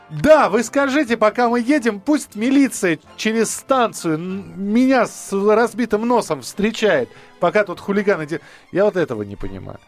Да, 0.10 0.50
вы 0.50 0.62
скажите, 0.64 1.16
пока 1.16 1.48
мы 1.48 1.62
едем, 1.62 2.02
пусть 2.02 2.36
милиция 2.36 3.00
через 3.16 3.56
станцию 3.56 4.18
меня 4.18 5.08
с 5.08 5.32
разбитым 5.32 6.06
носом 6.06 6.42
встречает, 6.42 7.08
пока 7.40 7.64
тут 7.64 7.80
хулиганы... 7.80 8.28
Я 8.74 8.84
вот 8.84 8.98
этого 8.98 9.24
не 9.24 9.38
понимаю. 9.38 9.80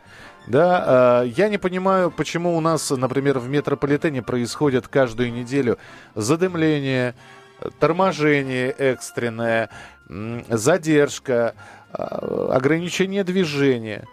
Да, 0.48 1.24
э, 1.26 1.28
я 1.36 1.50
не 1.50 1.58
понимаю, 1.58 2.10
почему 2.10 2.56
у 2.56 2.62
нас, 2.62 2.90
например, 2.90 3.40
в 3.40 3.50
метрополитене 3.50 4.22
происходит 4.22 4.88
каждую 4.88 5.34
неделю 5.34 5.78
задымление, 6.16 7.16
торможение 7.80 8.72
экстренное, 8.72 9.70
задержка, 10.50 11.56
ограничение 11.94 13.24
движения. 13.24 14.08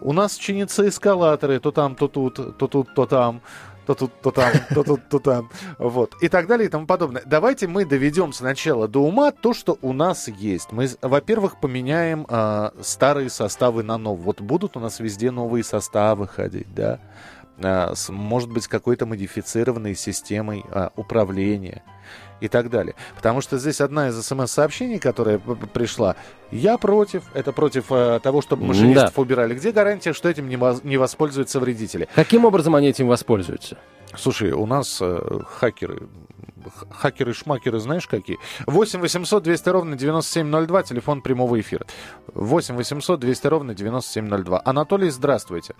У 0.00 0.12
нас 0.12 0.36
чинятся 0.36 0.88
эскалаторы, 0.88 1.60
то 1.60 1.70
там, 1.70 1.94
то 1.94 2.08
тут, 2.08 2.56
то 2.58 2.66
тут, 2.66 2.94
то 2.94 3.06
там 3.06 3.42
то 3.86 3.94
тут, 3.94 4.20
то 4.20 4.30
там, 4.30 4.52
то 4.74 4.82
тут, 4.84 5.08
то 5.08 5.18
там, 5.18 5.50
вот, 5.78 6.14
и 6.20 6.28
так 6.28 6.46
далее 6.46 6.66
и 6.66 6.70
тому 6.70 6.86
подобное. 6.86 7.22
Давайте 7.26 7.66
мы 7.66 7.84
доведем 7.84 8.32
сначала 8.32 8.86
до 8.86 9.02
ума 9.02 9.32
то, 9.32 9.52
что 9.52 9.78
у 9.82 9.92
нас 9.92 10.28
есть. 10.28 10.72
Мы, 10.72 10.88
во-первых, 11.02 11.60
поменяем 11.60 12.26
э, 12.28 12.70
старые 12.82 13.30
составы 13.30 13.82
на 13.82 13.98
новые. 13.98 14.24
Вот 14.24 14.40
будут 14.40 14.76
у 14.76 14.80
нас 14.80 15.00
везде 15.00 15.30
новые 15.30 15.64
составы 15.64 16.28
ходить, 16.28 16.72
да, 16.74 17.00
э, 17.58 17.94
с, 17.94 18.10
может 18.10 18.50
быть, 18.50 18.68
какой-то 18.68 19.06
модифицированной 19.06 19.96
системой 19.96 20.64
э, 20.70 20.90
управления 20.96 21.82
и 22.40 22.48
так 22.48 22.70
далее. 22.70 22.94
Потому 23.16 23.40
что 23.40 23.58
здесь 23.58 23.80
одна 23.80 24.08
из 24.08 24.20
смс-сообщений, 24.20 24.98
которая 24.98 25.38
пришла, 25.38 26.16
я 26.50 26.78
против, 26.78 27.24
это 27.34 27.52
против 27.52 27.86
э, 27.90 28.20
того, 28.22 28.42
чтобы 28.42 28.66
машинистов 28.66 29.14
да. 29.14 29.22
убирали. 29.22 29.54
Где 29.54 29.72
гарантия, 29.72 30.12
что 30.12 30.28
этим 30.28 30.48
не, 30.48 30.56
воз, 30.56 30.82
не 30.84 30.96
воспользуются 30.96 31.60
вредители? 31.60 32.08
Каким 32.14 32.44
образом 32.44 32.74
они 32.74 32.88
этим 32.88 33.08
воспользуются? 33.08 33.78
Слушай, 34.16 34.50
у 34.52 34.66
нас 34.66 34.98
э, 35.00 35.40
хакеры, 35.46 36.08
хакеры-шмакеры, 36.90 37.78
знаешь 37.78 38.06
какие? 38.08 38.38
8 38.66 39.00
800 39.00 39.42
200 39.42 39.68
ровно 39.68 39.96
9702, 39.96 40.82
телефон 40.82 41.22
прямого 41.22 41.60
эфира. 41.60 41.86
8 42.34 42.74
800 42.74 43.20
200 43.20 43.46
ровно 43.46 43.74
9702. 43.74 44.62
Анатолий, 44.64 45.10
здравствуйте. 45.10 45.74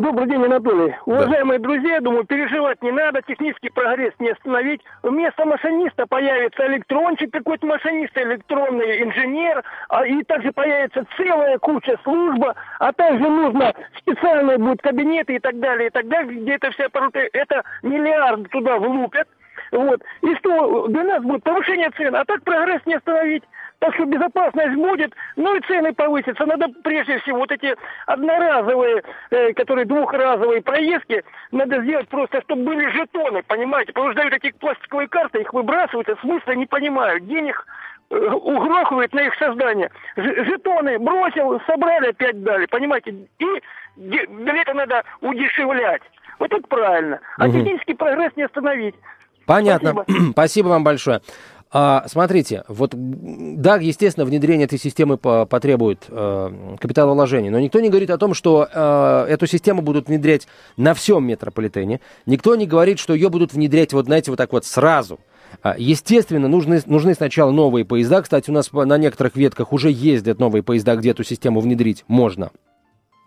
Добрый 0.00 0.28
день, 0.28 0.42
Анатолий. 0.42 0.96
Уважаемые 1.04 1.58
да. 1.58 1.64
друзья, 1.64 2.00
думаю, 2.00 2.24
переживать 2.24 2.82
не 2.82 2.90
надо, 2.90 3.20
технический 3.20 3.68
прогресс 3.68 4.14
не 4.18 4.30
остановить. 4.30 4.80
Вместо 5.02 5.44
машиниста 5.44 6.06
появится 6.06 6.66
электрончик 6.68 7.30
какой-то 7.30 7.66
машинист, 7.66 8.16
электронный 8.16 9.02
инженер, 9.02 9.62
а, 9.90 10.06
и 10.06 10.22
также 10.22 10.52
появится 10.52 11.04
целая 11.18 11.58
куча 11.58 11.98
служба, 12.02 12.54
а 12.78 12.94
также 12.94 13.28
нужно 13.28 13.74
специальные 13.98 14.56
будут 14.56 14.80
кабинеты 14.80 15.34
и 15.34 15.38
так 15.38 15.60
далее, 15.60 15.88
и 15.88 15.90
так 15.90 16.08
далее, 16.08 16.40
где 16.40 16.54
это 16.54 16.70
аппараты, 16.82 17.28
это 17.34 17.62
миллиарды 17.82 18.48
туда 18.48 18.78
влупят. 18.78 19.28
Вот. 19.70 20.02
И 20.22 20.34
что 20.36 20.88
для 20.88 21.04
нас 21.04 21.22
будет 21.22 21.44
повышение 21.44 21.90
цен, 21.90 22.16
а 22.16 22.24
так 22.24 22.42
прогресс 22.42 22.80
не 22.86 22.94
остановить. 22.94 23.44
Так 23.80 23.94
что 23.94 24.04
безопасность 24.04 24.76
будет, 24.76 25.14
ну 25.36 25.56
и 25.56 25.60
цены 25.62 25.94
повысятся. 25.94 26.44
Надо 26.44 26.68
прежде 26.84 27.18
всего 27.20 27.38
вот 27.38 27.50
эти 27.50 27.74
одноразовые, 28.04 29.02
э, 29.30 29.54
которые 29.54 29.86
двухразовые 29.86 30.60
проездки, 30.60 31.24
надо 31.50 31.82
сделать 31.82 32.06
просто, 32.08 32.42
чтобы 32.42 32.64
были 32.64 32.90
жетоны, 32.90 33.42
понимаете? 33.42 33.94
Потому 33.94 34.12
что 34.12 34.20
дают 34.20 34.34
эти 34.34 34.52
пластиковые 34.52 35.08
карты, 35.08 35.40
их 35.40 35.54
выбрасывают, 35.54 36.10
а 36.10 36.16
смысла 36.16 36.52
не 36.52 36.66
понимают. 36.66 37.26
Денег 37.26 37.66
э, 38.10 38.16
угрохивает 38.16 39.14
на 39.14 39.20
их 39.20 39.34
создание. 39.36 39.90
Жетоны 40.14 40.98
бросил, 40.98 41.58
собрали, 41.66 42.10
опять 42.10 42.42
дали, 42.42 42.66
понимаете? 42.66 43.14
И 43.38 43.46
билеты 43.96 44.74
надо 44.74 45.04
удешевлять. 45.22 46.02
Вот 46.38 46.52
это 46.52 46.66
правильно. 46.68 47.20
А 47.38 47.46
угу. 47.46 47.54
технический 47.54 47.94
прогресс 47.94 48.36
не 48.36 48.42
остановить. 48.42 48.94
Понятно. 49.46 49.92
Спасибо, 49.92 50.30
Спасибо 50.32 50.68
вам 50.68 50.84
большое. 50.84 51.22
А, 51.72 52.04
смотрите, 52.08 52.64
вот 52.66 52.94
да, 52.96 53.76
естественно, 53.76 54.26
внедрение 54.26 54.64
этой 54.64 54.78
системы 54.78 55.16
по, 55.16 55.46
потребует 55.46 56.04
э, 56.08 56.76
капиталовложений, 56.80 57.50
но 57.50 57.60
никто 57.60 57.78
не 57.78 57.88
говорит 57.88 58.10
о 58.10 58.18
том, 58.18 58.34
что 58.34 58.68
э, 58.72 59.26
эту 59.28 59.46
систему 59.46 59.80
будут 59.80 60.08
внедрять 60.08 60.48
на 60.76 60.94
всем 60.94 61.24
метрополитене. 61.24 62.00
Никто 62.26 62.56
не 62.56 62.66
говорит, 62.66 62.98
что 62.98 63.14
ее 63.14 63.28
будут 63.28 63.52
внедрять, 63.52 63.92
вот 63.92 64.06
знаете, 64.06 64.32
вот 64.32 64.38
так 64.38 64.52
вот 64.52 64.64
сразу. 64.64 65.20
А, 65.62 65.76
естественно, 65.78 66.48
нужны, 66.48 66.82
нужны 66.86 67.14
сначала 67.14 67.52
новые 67.52 67.84
поезда. 67.84 68.22
Кстати, 68.22 68.50
у 68.50 68.52
нас 68.52 68.72
на 68.72 68.98
некоторых 68.98 69.36
ветках 69.36 69.72
уже 69.72 69.92
ездят 69.92 70.40
новые 70.40 70.64
поезда, 70.64 70.96
где 70.96 71.10
эту 71.10 71.22
систему 71.22 71.60
внедрить 71.60 72.04
можно. 72.08 72.50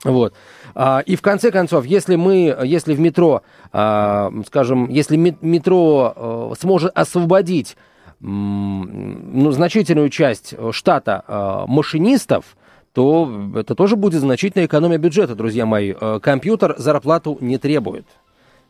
Вот. 0.04 0.34
А, 0.76 1.02
и 1.06 1.16
в 1.16 1.22
конце 1.22 1.50
концов, 1.50 1.86
если 1.86 2.18
мы, 2.18 2.58
если 2.66 2.94
в 2.94 3.00
метро, 3.00 3.42
а, 3.72 4.34
скажем, 4.48 4.90
если 4.90 5.16
метро 5.16 6.14
э, 6.14 6.54
сможет 6.60 6.92
освободить 6.94 7.78
ну, 8.20 9.52
значительную 9.52 10.10
часть 10.10 10.54
э, 10.58 10.72
штата 10.72 11.24
э, 11.28 11.64
машинистов, 11.68 12.58
то 12.94 13.52
это 13.56 13.76
тоже 13.76 13.96
будет 13.96 14.22
значительная 14.22 14.68
экономия 14.68 14.98
бюджета, 14.98 15.36
друзья 15.36 15.66
мои. 15.66 15.94
Э, 16.00 16.20
компьютер 16.22 16.76
зарплату 16.78 17.38
не 17.42 17.58
требует. 17.58 18.06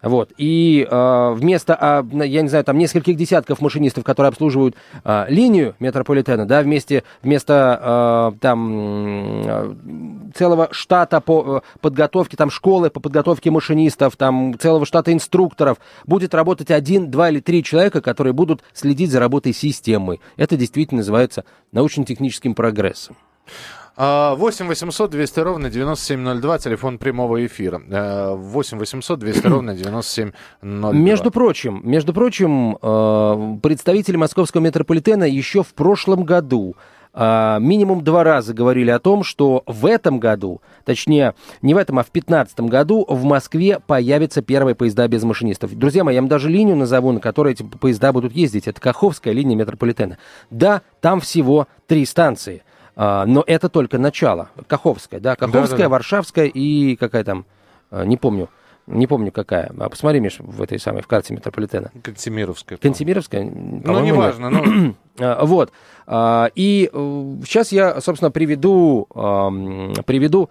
Вот. 0.03 0.33
И 0.37 0.85
э, 0.89 1.33
вместо, 1.33 2.03
э, 2.11 2.25
я 2.25 2.41
не 2.41 2.49
знаю, 2.49 2.65
там 2.65 2.77
нескольких 2.77 3.15
десятков 3.15 3.61
машинистов, 3.61 4.03
которые 4.03 4.27
обслуживают 4.27 4.75
э, 5.03 5.25
линию 5.29 5.75
метрополитена, 5.79 6.45
да, 6.45 6.61
вместе, 6.61 7.03
вместо 7.23 8.33
э, 8.33 8.37
там 8.39 10.31
целого 10.35 10.67
штата 10.71 11.21
по 11.21 11.63
э, 11.63 11.79
подготовке, 11.79 12.35
там 12.35 12.49
школы 12.49 12.89
по 12.89 12.99
подготовке 12.99 13.49
машинистов, 13.49 14.17
там 14.17 14.59
целого 14.59 14.85
штата 14.85 15.13
инструкторов, 15.13 15.77
будет 16.05 16.35
работать 16.35 16.69
один, 16.69 17.09
два 17.09 17.29
или 17.29 17.39
три 17.39 17.63
человека, 17.63 18.01
которые 18.01 18.33
будут 18.33 18.61
следить 18.73 19.09
за 19.09 19.21
работой 19.21 19.53
системы. 19.53 20.19
Это 20.35 20.57
действительно 20.57 20.99
называется 20.99 21.45
научно-техническим 21.71 22.55
прогрессом. 22.55 23.15
8 23.95 24.67
800 24.67 25.11
200 25.11 25.39
ровно 25.39 25.69
9702, 25.69 26.57
телефон 26.57 26.97
прямого 26.97 27.45
эфира. 27.45 27.81
8 28.35 28.77
800 28.77 29.19
200 29.19 29.47
ровно 29.47 29.75
9702. 29.75 30.93
Между 30.93 31.31
прочим, 31.31 31.81
между 31.83 32.13
прочим, 32.13 32.77
э, 32.81 33.57
представители 33.61 34.15
московского 34.15 34.61
метрополитена 34.61 35.25
еще 35.25 35.63
в 35.63 35.73
прошлом 35.75 36.23
году 36.23 36.75
а, 37.15 37.59
минимум 37.59 38.03
два 38.03 38.23
раза 38.23 38.53
говорили 38.53 38.89
о 38.89 38.97
том, 38.97 39.23
что 39.23 39.63
в 39.67 39.85
этом 39.85 40.19
году, 40.19 40.61
точнее, 40.83 41.35
не 41.61 41.75
в 41.75 41.77
этом, 41.77 41.99
а 41.99 42.03
в 42.03 42.11
2015 42.11 42.61
году 42.61 43.05
в 43.07 43.23
Москве 43.23 43.79
появятся 43.85 44.41
первые 44.41 44.73
поезда 44.73 45.07
без 45.07 45.23
машинистов. 45.23 45.77
Друзья 45.77 46.03
мои, 46.03 46.15
я 46.15 46.21
вам 46.21 46.27
даже 46.27 46.49
линию 46.49 46.75
назову, 46.75 47.11
на 47.11 47.19
которой 47.19 47.53
эти 47.53 47.61
поезда 47.61 48.11
будут 48.11 48.33
ездить. 48.33 48.67
Это 48.67 48.81
Каховская 48.81 49.33
линия 49.33 49.55
метрополитена. 49.55 50.17
Да, 50.49 50.81
там 51.01 51.19
всего 51.19 51.67
три 51.85 52.05
станции. 52.05 52.63
А, 52.95 53.25
но 53.25 53.43
это 53.45 53.69
только 53.69 53.97
начало. 53.97 54.49
Каховская, 54.67 55.19
да, 55.19 55.35
Каховская, 55.35 55.69
Да-да-да. 55.69 55.89
Варшавская 55.89 56.45
и 56.45 56.95
какая 56.95 57.23
там, 57.23 57.45
а, 57.89 58.05
не 58.05 58.17
помню, 58.17 58.49
не 58.85 59.07
помню 59.07 59.31
какая. 59.31 59.71
А 59.79 59.89
посмотри, 59.89 60.19
Миш, 60.19 60.37
в 60.39 60.61
этой 60.61 60.79
самой, 60.79 61.01
в 61.01 61.07
карте 61.07 61.33
метрополитена. 61.33 61.91
Кантемировская. 62.03 62.77
Кантемировская? 62.77 63.43
Ну, 63.43 63.99
неважно. 64.01 64.49
Ну... 64.49 64.95
вот. 65.45 65.71
И 66.07 66.89
сейчас 66.91 67.71
э, 67.71 67.75
я, 67.75 68.01
собственно, 68.01 68.29
приведу, 68.29 69.07
приведу 70.05 70.49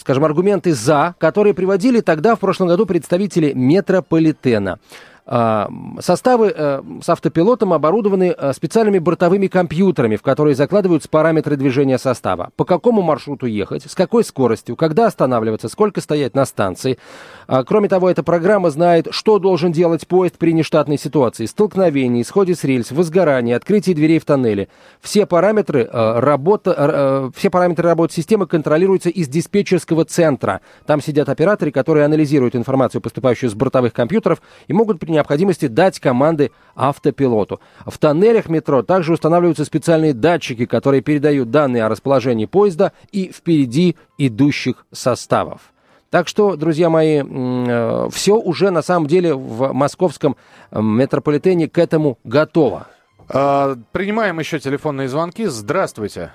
скажем, 0.00 0.24
аргументы 0.24 0.72
«за», 0.72 1.14
которые 1.18 1.54
приводили 1.54 2.00
тогда, 2.00 2.34
в 2.34 2.40
прошлом 2.40 2.68
году, 2.68 2.86
представители 2.86 3.52
метрополитена. 3.52 4.78
А, 5.26 5.70
составы 6.00 6.52
э, 6.54 6.82
с 7.00 7.08
автопилотом 7.08 7.72
оборудованы 7.72 8.34
э, 8.36 8.52
специальными 8.52 8.98
бортовыми 8.98 9.46
компьютерами, 9.46 10.16
в 10.16 10.22
которые 10.22 10.54
закладываются 10.54 11.08
параметры 11.08 11.56
движения 11.56 11.96
состава. 11.96 12.50
По 12.56 12.66
какому 12.66 13.00
маршруту 13.00 13.46
ехать, 13.46 13.90
с 13.90 13.94
какой 13.94 14.22
скоростью, 14.22 14.76
когда 14.76 15.06
останавливаться, 15.06 15.70
сколько 15.70 16.02
стоять 16.02 16.34
на 16.34 16.44
станции. 16.44 16.98
А, 17.46 17.64
кроме 17.64 17.88
того, 17.88 18.10
эта 18.10 18.22
программа 18.22 18.68
знает, 18.68 19.08
что 19.12 19.38
должен 19.38 19.72
делать 19.72 20.06
поезд 20.06 20.36
при 20.36 20.52
нештатной 20.52 20.98
ситуации, 20.98 21.46
столкновении, 21.46 22.20
исходе 22.20 22.54
с 22.54 22.62
рельс, 22.62 22.90
возгорании, 22.90 23.54
открытии 23.54 23.92
дверей 23.92 24.18
в 24.18 24.26
тоннеле. 24.26 24.68
Все 25.00 25.24
параметры, 25.24 25.88
э, 25.90 26.18
работа, 26.20 27.30
все 27.34 27.48
параметры 27.48 27.88
работы 27.88 28.12
системы 28.12 28.46
контролируются 28.46 29.08
из 29.08 29.28
диспетчерского 29.28 30.04
центра. 30.04 30.60
Там 30.84 31.00
сидят 31.00 31.30
операторы, 31.30 31.70
которые 31.70 32.04
анализируют 32.04 32.54
информацию, 32.54 33.00
поступающую 33.00 33.48
с 33.48 33.54
бортовых 33.54 33.94
компьютеров, 33.94 34.42
и 34.68 34.74
могут 34.74 34.98
принять 35.00 35.13
необходимости 35.14 35.66
дать 35.66 35.98
команды 36.00 36.50
автопилоту. 36.74 37.60
В 37.86 37.96
тоннелях 37.98 38.48
метро 38.48 38.82
также 38.82 39.12
устанавливаются 39.12 39.64
специальные 39.64 40.12
датчики, 40.12 40.66
которые 40.66 41.00
передают 41.00 41.50
данные 41.50 41.84
о 41.84 41.88
расположении 41.88 42.46
поезда 42.46 42.92
и 43.12 43.30
впереди 43.32 43.96
идущих 44.18 44.86
составов. 44.92 45.72
Так 46.10 46.28
что, 46.28 46.54
друзья 46.54 46.90
мои, 46.90 47.22
э, 47.24 48.08
все 48.12 48.36
уже 48.36 48.70
на 48.70 48.82
самом 48.82 49.08
деле 49.08 49.34
в 49.34 49.72
московском 49.72 50.36
э, 50.70 50.80
метрополитене 50.80 51.68
к 51.68 51.76
этому 51.76 52.18
готово. 52.22 52.86
А, 53.28 53.76
принимаем 53.90 54.38
еще 54.38 54.60
телефонные 54.60 55.08
звонки. 55.08 55.46
Здравствуйте. 55.46 56.30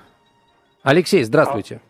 Алексей, 0.83 1.23
здравствуйте. 1.23 1.81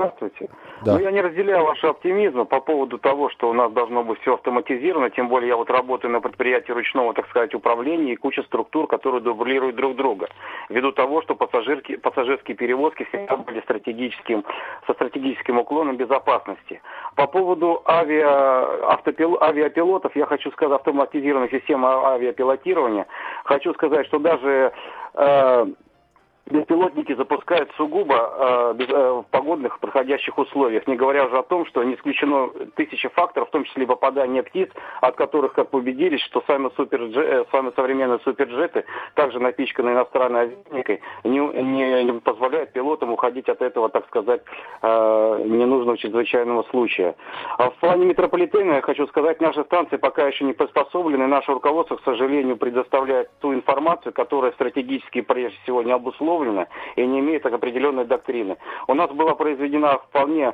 Здравствуйте. 0.00 0.48
Да. 0.82 0.94
Ну, 0.94 1.00
я 1.00 1.10
не 1.10 1.20
разделяю 1.20 1.62
ваш 1.66 1.84
оптимизм 1.84 2.46
по 2.46 2.60
поводу 2.60 2.96
того, 2.96 3.28
что 3.28 3.50
у 3.50 3.52
нас 3.52 3.70
должно 3.72 4.02
быть 4.02 4.18
все 4.22 4.32
автоматизировано, 4.32 5.10
тем 5.10 5.28
более 5.28 5.48
я 5.48 5.56
вот 5.56 5.68
работаю 5.68 6.10
на 6.10 6.22
предприятии 6.22 6.72
ручного, 6.72 7.12
так 7.12 7.28
сказать, 7.28 7.54
управления 7.54 8.14
и 8.14 8.16
куча 8.16 8.42
структур, 8.44 8.86
которые 8.86 9.20
дублируют 9.20 9.76
друг 9.76 9.96
друга, 9.96 10.28
ввиду 10.70 10.92
того, 10.92 11.20
что 11.20 11.34
пассажирки, 11.34 11.96
пассажирские 11.96 12.56
перевозки 12.56 13.04
всегда 13.04 13.36
были 13.36 13.60
стратегическим, 13.60 14.42
со 14.86 14.94
стратегическим 14.94 15.58
уклоном 15.58 15.98
безопасности. 15.98 16.80
По 17.14 17.26
поводу 17.26 17.82
авиа, 17.86 18.92
автопил, 18.92 19.36
авиапилотов, 19.38 20.16
я 20.16 20.24
хочу 20.24 20.50
сказать, 20.52 20.76
автоматизированной 20.76 21.50
системы 21.50 21.88
авиапилотирования, 21.88 23.06
хочу 23.44 23.74
сказать, 23.74 24.06
что 24.06 24.18
даже 24.18 24.72
э, 25.12 25.66
беспилотники 26.50 27.14
запускают 27.14 27.70
сугубо 27.76 28.14
э, 28.14 28.74
э, 28.78 29.10
в 29.12 29.24
погодных 29.30 29.78
проходящих 29.80 30.36
условиях, 30.38 30.86
не 30.86 30.96
говоря 30.96 31.26
уже 31.26 31.38
о 31.38 31.42
том, 31.42 31.66
что 31.66 31.82
не 31.82 31.94
исключено 31.94 32.50
тысячи 32.76 33.08
факторов, 33.08 33.48
в 33.48 33.52
том 33.52 33.64
числе 33.64 33.84
и 33.84 33.86
попадание 33.86 34.42
птиц, 34.42 34.70
от 35.00 35.16
которых, 35.16 35.52
как 35.54 35.72
убедились, 35.74 36.20
что 36.22 36.42
сами, 36.46 36.70
суперджет, 36.76 37.16
э, 37.16 37.44
сами 37.50 37.72
современные 37.76 38.18
суперджеты, 38.20 38.84
также 39.14 39.38
напичканы 39.40 39.90
иностранной 39.90 40.40
авианикой, 40.40 41.00
не, 41.24 41.38
не, 41.38 42.04
не 42.04 42.12
позволяют 42.20 42.72
пилотам 42.72 43.12
уходить 43.12 43.48
от 43.48 43.62
этого, 43.62 43.88
так 43.88 44.06
сказать, 44.06 44.42
э, 44.82 45.42
ненужного 45.46 45.96
чрезвычайного 45.98 46.64
случая. 46.70 47.14
А 47.58 47.70
в 47.70 47.74
плане 47.76 48.06
метрополитена 48.06 48.74
я 48.74 48.82
хочу 48.82 49.06
сказать, 49.06 49.40
наши 49.40 49.62
станции 49.64 49.96
пока 49.96 50.26
еще 50.26 50.44
не 50.44 50.52
приспособлены, 50.52 51.26
наше 51.26 51.52
руководство, 51.52 51.96
к 51.96 52.04
сожалению, 52.04 52.56
предоставляет 52.56 53.30
ту 53.40 53.54
информацию, 53.54 54.12
которая 54.12 54.52
стратегически 54.52 55.20
прежде 55.20 55.56
всего 55.62 55.82
не 55.82 55.92
обусловлена, 55.92 56.39
установлена 56.40 56.66
и 56.96 57.06
не 57.06 57.20
имеет 57.20 57.46
определенной 57.46 58.04
доктрины. 58.04 58.56
У 58.86 58.94
нас 58.94 59.10
была 59.10 59.34
произведена 59.34 59.98
вполне 59.98 60.52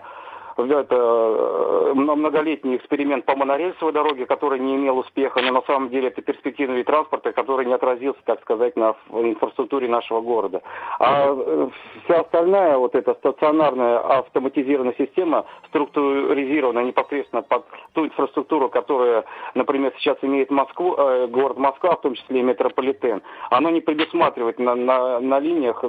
это 0.57 0.97
э, 0.97 1.93
многолетний 1.95 2.77
эксперимент 2.77 3.25
по 3.25 3.37
монорельсовой 3.37 3.93
дороге, 3.93 4.27
который 4.27 4.59
не 4.59 4.77
имел 4.77 4.99
успеха, 4.99 5.41
но 5.43 5.53
на 5.53 5.63
самом 5.63 5.91
деле 5.91 6.09
это 6.09 6.23
перспективный 6.23 6.79
вид 6.79 6.87
транспорта, 6.87 7.33
который 7.33 7.67
не 7.67 7.75
отразился, 7.75 8.21
так 8.25 8.41
сказать, 8.43 8.77
на 8.77 8.95
инфраструктуре 9.11 9.89
нашего 9.89 10.21
города. 10.21 10.63
А 10.99 11.29
э, 11.29 11.69
вся 12.05 12.21
остальная 12.21 12.79
вот 12.79 12.95
эта 12.95 13.15
стационарная 13.15 13.99
автоматизированная 13.99 14.95
система 14.99 15.45
структуризирована 15.69 16.81
непосредственно 16.81 17.43
под 17.43 17.67
ту 17.93 18.07
инфраструктуру, 18.07 18.69
которая, 18.69 19.25
например, 19.55 19.93
сейчас 19.99 20.17
имеет 20.23 20.51
Москву, 20.51 20.95
э, 20.97 21.27
город 21.27 21.59
Москва, 21.59 21.97
в 21.97 22.01
том 22.01 22.15
числе 22.15 22.41
и 22.41 22.43
метрополитен, 22.43 23.23
она 23.51 23.71
не 23.71 23.81
предусматривает 23.81 24.59
на, 24.59 24.75
на, 24.75 25.21
на 25.21 25.39
линиях 25.39 25.85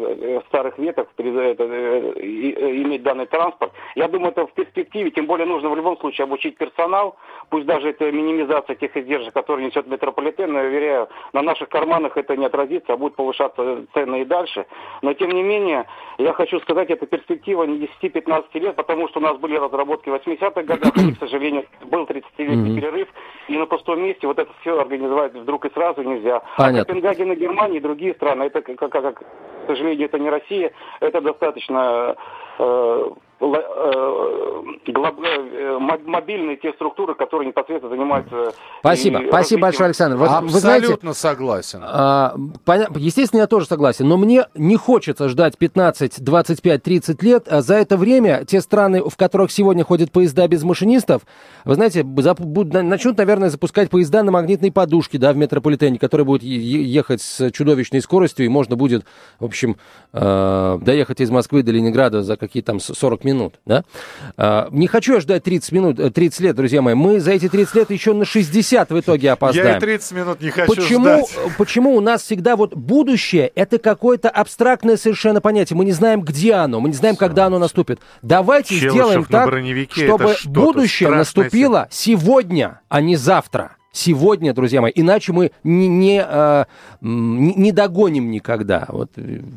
старых 0.47 0.77
веток 0.77 1.07
иметь 1.17 3.03
данный 3.03 3.25
транспорт. 3.27 3.71
Я 3.95 4.07
думаю, 4.07 4.31
это 4.31 4.45
в 4.45 4.56
перспективе, 4.57 5.11
тем 5.11 5.27
более 5.27 5.45
нужно 5.45 5.69
в 5.69 5.75
любом 5.75 5.97
случае 5.99 6.25
обучить 6.25 6.57
персонал, 6.57 7.15
пусть 7.49 7.65
даже 7.65 7.89
это 7.89 8.11
минимизация 8.11 8.75
тех 8.75 8.97
издержек, 8.97 9.33
которые 9.33 9.67
несет 9.67 9.87
метрополитен, 9.87 10.51
но 10.51 10.61
я 10.61 10.67
уверяю, 10.67 11.09
на 11.33 11.41
наших 11.41 11.69
карманах 11.69 12.17
это 12.17 12.35
не 12.35 12.45
отразится, 12.45 12.93
а 12.93 12.97
будет 12.97 13.15
повышаться 13.15 13.85
цены 13.93 14.21
и 14.21 14.25
дальше. 14.25 14.65
Но 15.01 15.13
тем 15.13 15.31
не 15.31 15.43
менее, 15.43 15.85
я 16.17 16.33
хочу 16.33 16.59
сказать, 16.59 16.89
это 16.89 17.05
перспектива 17.05 17.63
не 17.63 17.87
10-15 18.01 18.45
лет, 18.59 18.75
потому 18.75 19.07
что 19.07 19.19
у 19.19 19.23
нас 19.23 19.37
были 19.37 19.55
разработки 19.55 20.09
в 20.09 20.15
80-х 20.15 20.63
годах, 20.63 20.97
и, 20.97 21.13
к 21.13 21.19
сожалению, 21.19 21.65
был 21.85 22.03
30-летний 22.03 22.71
mm-hmm. 22.71 22.75
перерыв, 22.75 23.07
и 23.47 23.57
на 23.57 23.67
пустом 23.67 24.01
месте 24.01 24.25
вот 24.25 24.39
это 24.39 24.51
все 24.61 24.79
организовать 24.79 25.33
вдруг 25.33 25.65
и 25.65 25.69
сразу 25.69 26.01
нельзя. 26.01 26.37
А 26.37 26.63
Понятно. 26.63 26.81
А 26.81 26.85
Копенгаген 26.85 27.31
и 27.31 27.35
Германия 27.35 27.77
и 27.77 27.81
другие 27.81 28.13
страны, 28.15 28.43
это, 28.43 28.61
как, 28.61 28.91
как, 28.91 29.19
к 29.19 29.23
сожалению, 29.67 30.05
это 30.05 30.17
не 30.17 30.29
Россия, 30.29 30.71
это 30.99 31.21
достаточно 31.21 32.15
э, 32.57 33.09
мобильные 36.07 36.57
те 36.57 36.73
структуры, 36.73 37.15
которые 37.15 37.47
непосредственно 37.47 37.95
занимаются... 37.95 38.53
Спасибо, 38.79 39.21
спасибо 39.27 39.61
большое, 39.61 39.87
Александр. 39.87 40.17
Вот, 40.17 40.29
Абсолютно 40.29 40.53
вы 40.53 40.59
знаете, 40.59 41.13
согласен. 41.13 41.81
А, 41.83 42.35
естественно, 42.95 43.41
я 43.41 43.47
тоже 43.47 43.67
согласен, 43.67 44.07
но 44.07 44.17
мне 44.17 44.45
не 44.55 44.75
хочется 44.75 45.29
ждать 45.29 45.57
15, 45.57 46.23
25, 46.23 46.83
30 46.83 47.23
лет. 47.23 47.47
А 47.47 47.61
за 47.61 47.75
это 47.75 47.97
время 47.97 48.45
те 48.45 48.61
страны, 48.61 49.01
в 49.03 49.15
которых 49.15 49.51
сегодня 49.51 49.83
ходят 49.83 50.11
поезда 50.11 50.47
без 50.47 50.63
машинистов, 50.63 51.21
вы 51.65 51.75
знаете, 51.75 52.03
начнут, 52.03 53.17
наверное, 53.17 53.49
запускать 53.49 53.89
поезда 53.89 54.23
на 54.23 54.31
магнитной 54.31 54.71
подушке, 54.71 55.17
да, 55.17 55.33
в 55.33 55.37
метрополитене, 55.37 55.99
которые 55.99 56.25
будут 56.25 56.43
ехать 56.43 57.21
с 57.21 57.51
чудовищной 57.51 58.01
скоростью, 58.01 58.45
и 58.45 58.49
можно 58.49 58.75
будет, 58.75 59.05
в 59.39 59.45
общем, 59.45 59.77
э, 60.13 60.77
доехать 60.81 61.21
из 61.21 61.29
Москвы 61.29 61.63
до 61.63 61.71
Ленинграда 61.71 62.23
за 62.23 62.37
какие-то 62.37 62.67
там 62.67 62.79
40 62.79 63.23
минут, 63.23 63.26
да? 63.65 63.83
А, 64.37 64.69
не 64.71 64.87
хочу 64.87 65.15
я 65.15 65.19
ждать 65.19 65.43
30 65.43 65.71
минут, 65.71 66.13
30 66.13 66.39
э, 66.39 66.43
лет, 66.43 66.55
друзья 66.55 66.81
мои. 66.81 66.93
Мы 66.93 67.19
за 67.19 67.31
эти 67.31 67.49
30 67.49 67.75
лет 67.75 67.91
еще 67.91 68.13
на 68.13 68.25
60 68.25 68.89
в 68.89 68.99
итоге 68.99 69.31
опоздаем. 69.31 69.67
Я 69.71 69.77
и 69.77 69.79
30 69.79 70.11
минут 70.13 70.41
не 70.41 70.49
хочу 70.49 70.75
почему, 70.75 71.03
ждать. 71.03 71.57
Почему 71.57 71.95
у 71.95 72.01
нас 72.01 72.23
всегда 72.23 72.55
вот 72.55 72.75
будущее, 72.75 73.51
это 73.55 73.77
какое-то 73.77 74.29
абстрактное 74.29 74.97
совершенно 74.97 75.41
понятие. 75.41 75.77
Мы 75.77 75.85
не 75.85 75.91
знаем, 75.91 76.21
где 76.21 76.53
оно, 76.53 76.79
мы 76.79 76.89
не 76.89 76.95
знаем, 76.95 77.15
когда 77.15 77.45
оно 77.45 77.59
наступит. 77.59 77.99
Давайте 78.21 78.79
Челышев 78.79 78.91
сделаем 78.91 79.25
так, 79.25 79.49
чтобы 79.91 80.35
будущее 80.45 81.09
наступило 81.09 81.87
сегодня, 81.91 82.81
а 82.89 83.01
не 83.01 83.15
завтра. 83.15 83.77
Сегодня, 83.97 84.53
друзья 84.53 84.81
мои, 84.81 84.91
иначе 84.93 85.33
мы 85.33 85.51
не, 85.63 85.87
не, 85.87 86.23
э, 86.25 86.65
не 87.01 87.71
догоним 87.71 88.31
никогда. 88.31 88.85
Вот 88.89 89.11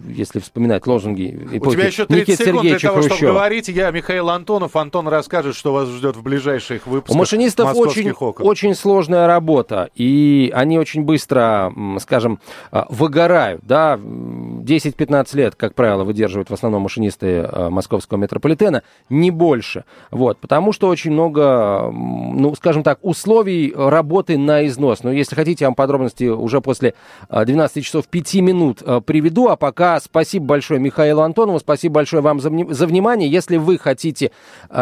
если 0.09 0.39
вспоминать 0.39 0.87
лозунги 0.87 1.61
У 1.61 1.71
тебя 1.71 1.87
еще 1.87 2.07
30 2.07 2.11
Никита 2.29 2.45
секунд 2.45 2.63
Сергеевича 2.63 2.81
для 2.81 2.89
того, 2.89 3.01
Хрущева. 3.03 3.17
чтобы 3.17 3.33
говорить. 3.33 3.69
Я 3.69 3.91
Михаил 3.91 4.31
Антонов. 4.31 4.77
Антон 4.77 5.09
расскажет, 5.09 5.55
что 5.55 5.73
вас 5.73 5.89
ждет 5.89 6.17
в 6.17 6.23
ближайших 6.23 6.87
выпусках 6.87 7.15
У 7.15 7.19
машинистов 7.19 7.77
очень, 7.77 8.11
окон. 8.11 8.47
очень 8.47 8.75
сложная 8.75 9.27
работа, 9.27 9.91
и 9.95 10.51
они 10.55 10.79
очень 10.79 11.03
быстро, 11.03 11.73
скажем, 12.01 12.41
выгорают. 12.89 13.63
Да? 13.65 13.99
10-15 14.01 15.37
лет, 15.37 15.55
как 15.55 15.75
правило, 15.75 16.05
выдерживают 16.05 16.51
в 16.51 16.55
основном 16.55 16.83
машинисты 16.83 17.49
московского 17.71 18.19
метрополитена, 18.19 18.83
не 19.09 19.31
больше. 19.31 19.85
Вот, 20.11 20.39
потому 20.39 20.73
что 20.73 20.89
очень 20.89 21.13
много, 21.13 21.91
ну, 21.93 22.55
скажем 22.55 22.83
так, 22.83 22.99
условий 23.03 23.73
работы 23.75 24.30
на 24.37 24.67
износ. 24.67 25.03
Но 25.03 25.13
если 25.13 25.35
хотите, 25.35 25.65
я 25.65 25.69
вам 25.69 25.75
подробности 25.75 26.25
уже 26.25 26.61
после 26.61 26.95
12 27.31 27.85
часов 27.85 28.09
5 28.09 28.35
минут 28.37 28.83
приведу. 29.05 29.49
А 29.49 29.57
пока 29.57 30.01
спасибо 30.01 30.47
большое 30.47 30.81
Михаилу 30.81 31.23
Антонову, 31.23 31.61
спасибо 31.61 31.97
большое 31.97 32.23
вам 32.23 32.41
за, 32.41 32.51
за 32.71 32.87
внимание. 32.87 33.31
Если 33.31 33.57
вы 33.57 33.79
хотите 33.79 34.31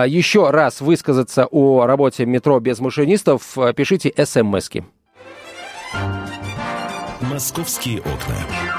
еще 0.07 0.51
раз 0.51 0.81
высказаться 0.81 1.47
о 1.47 1.87
работе 1.87 2.27
метро 2.27 2.61
без 2.61 2.81
машинистов, 2.81 3.57
пишите 3.75 4.13
смски. 4.25 4.85
Московские 7.21 7.99
окна. 8.01 8.78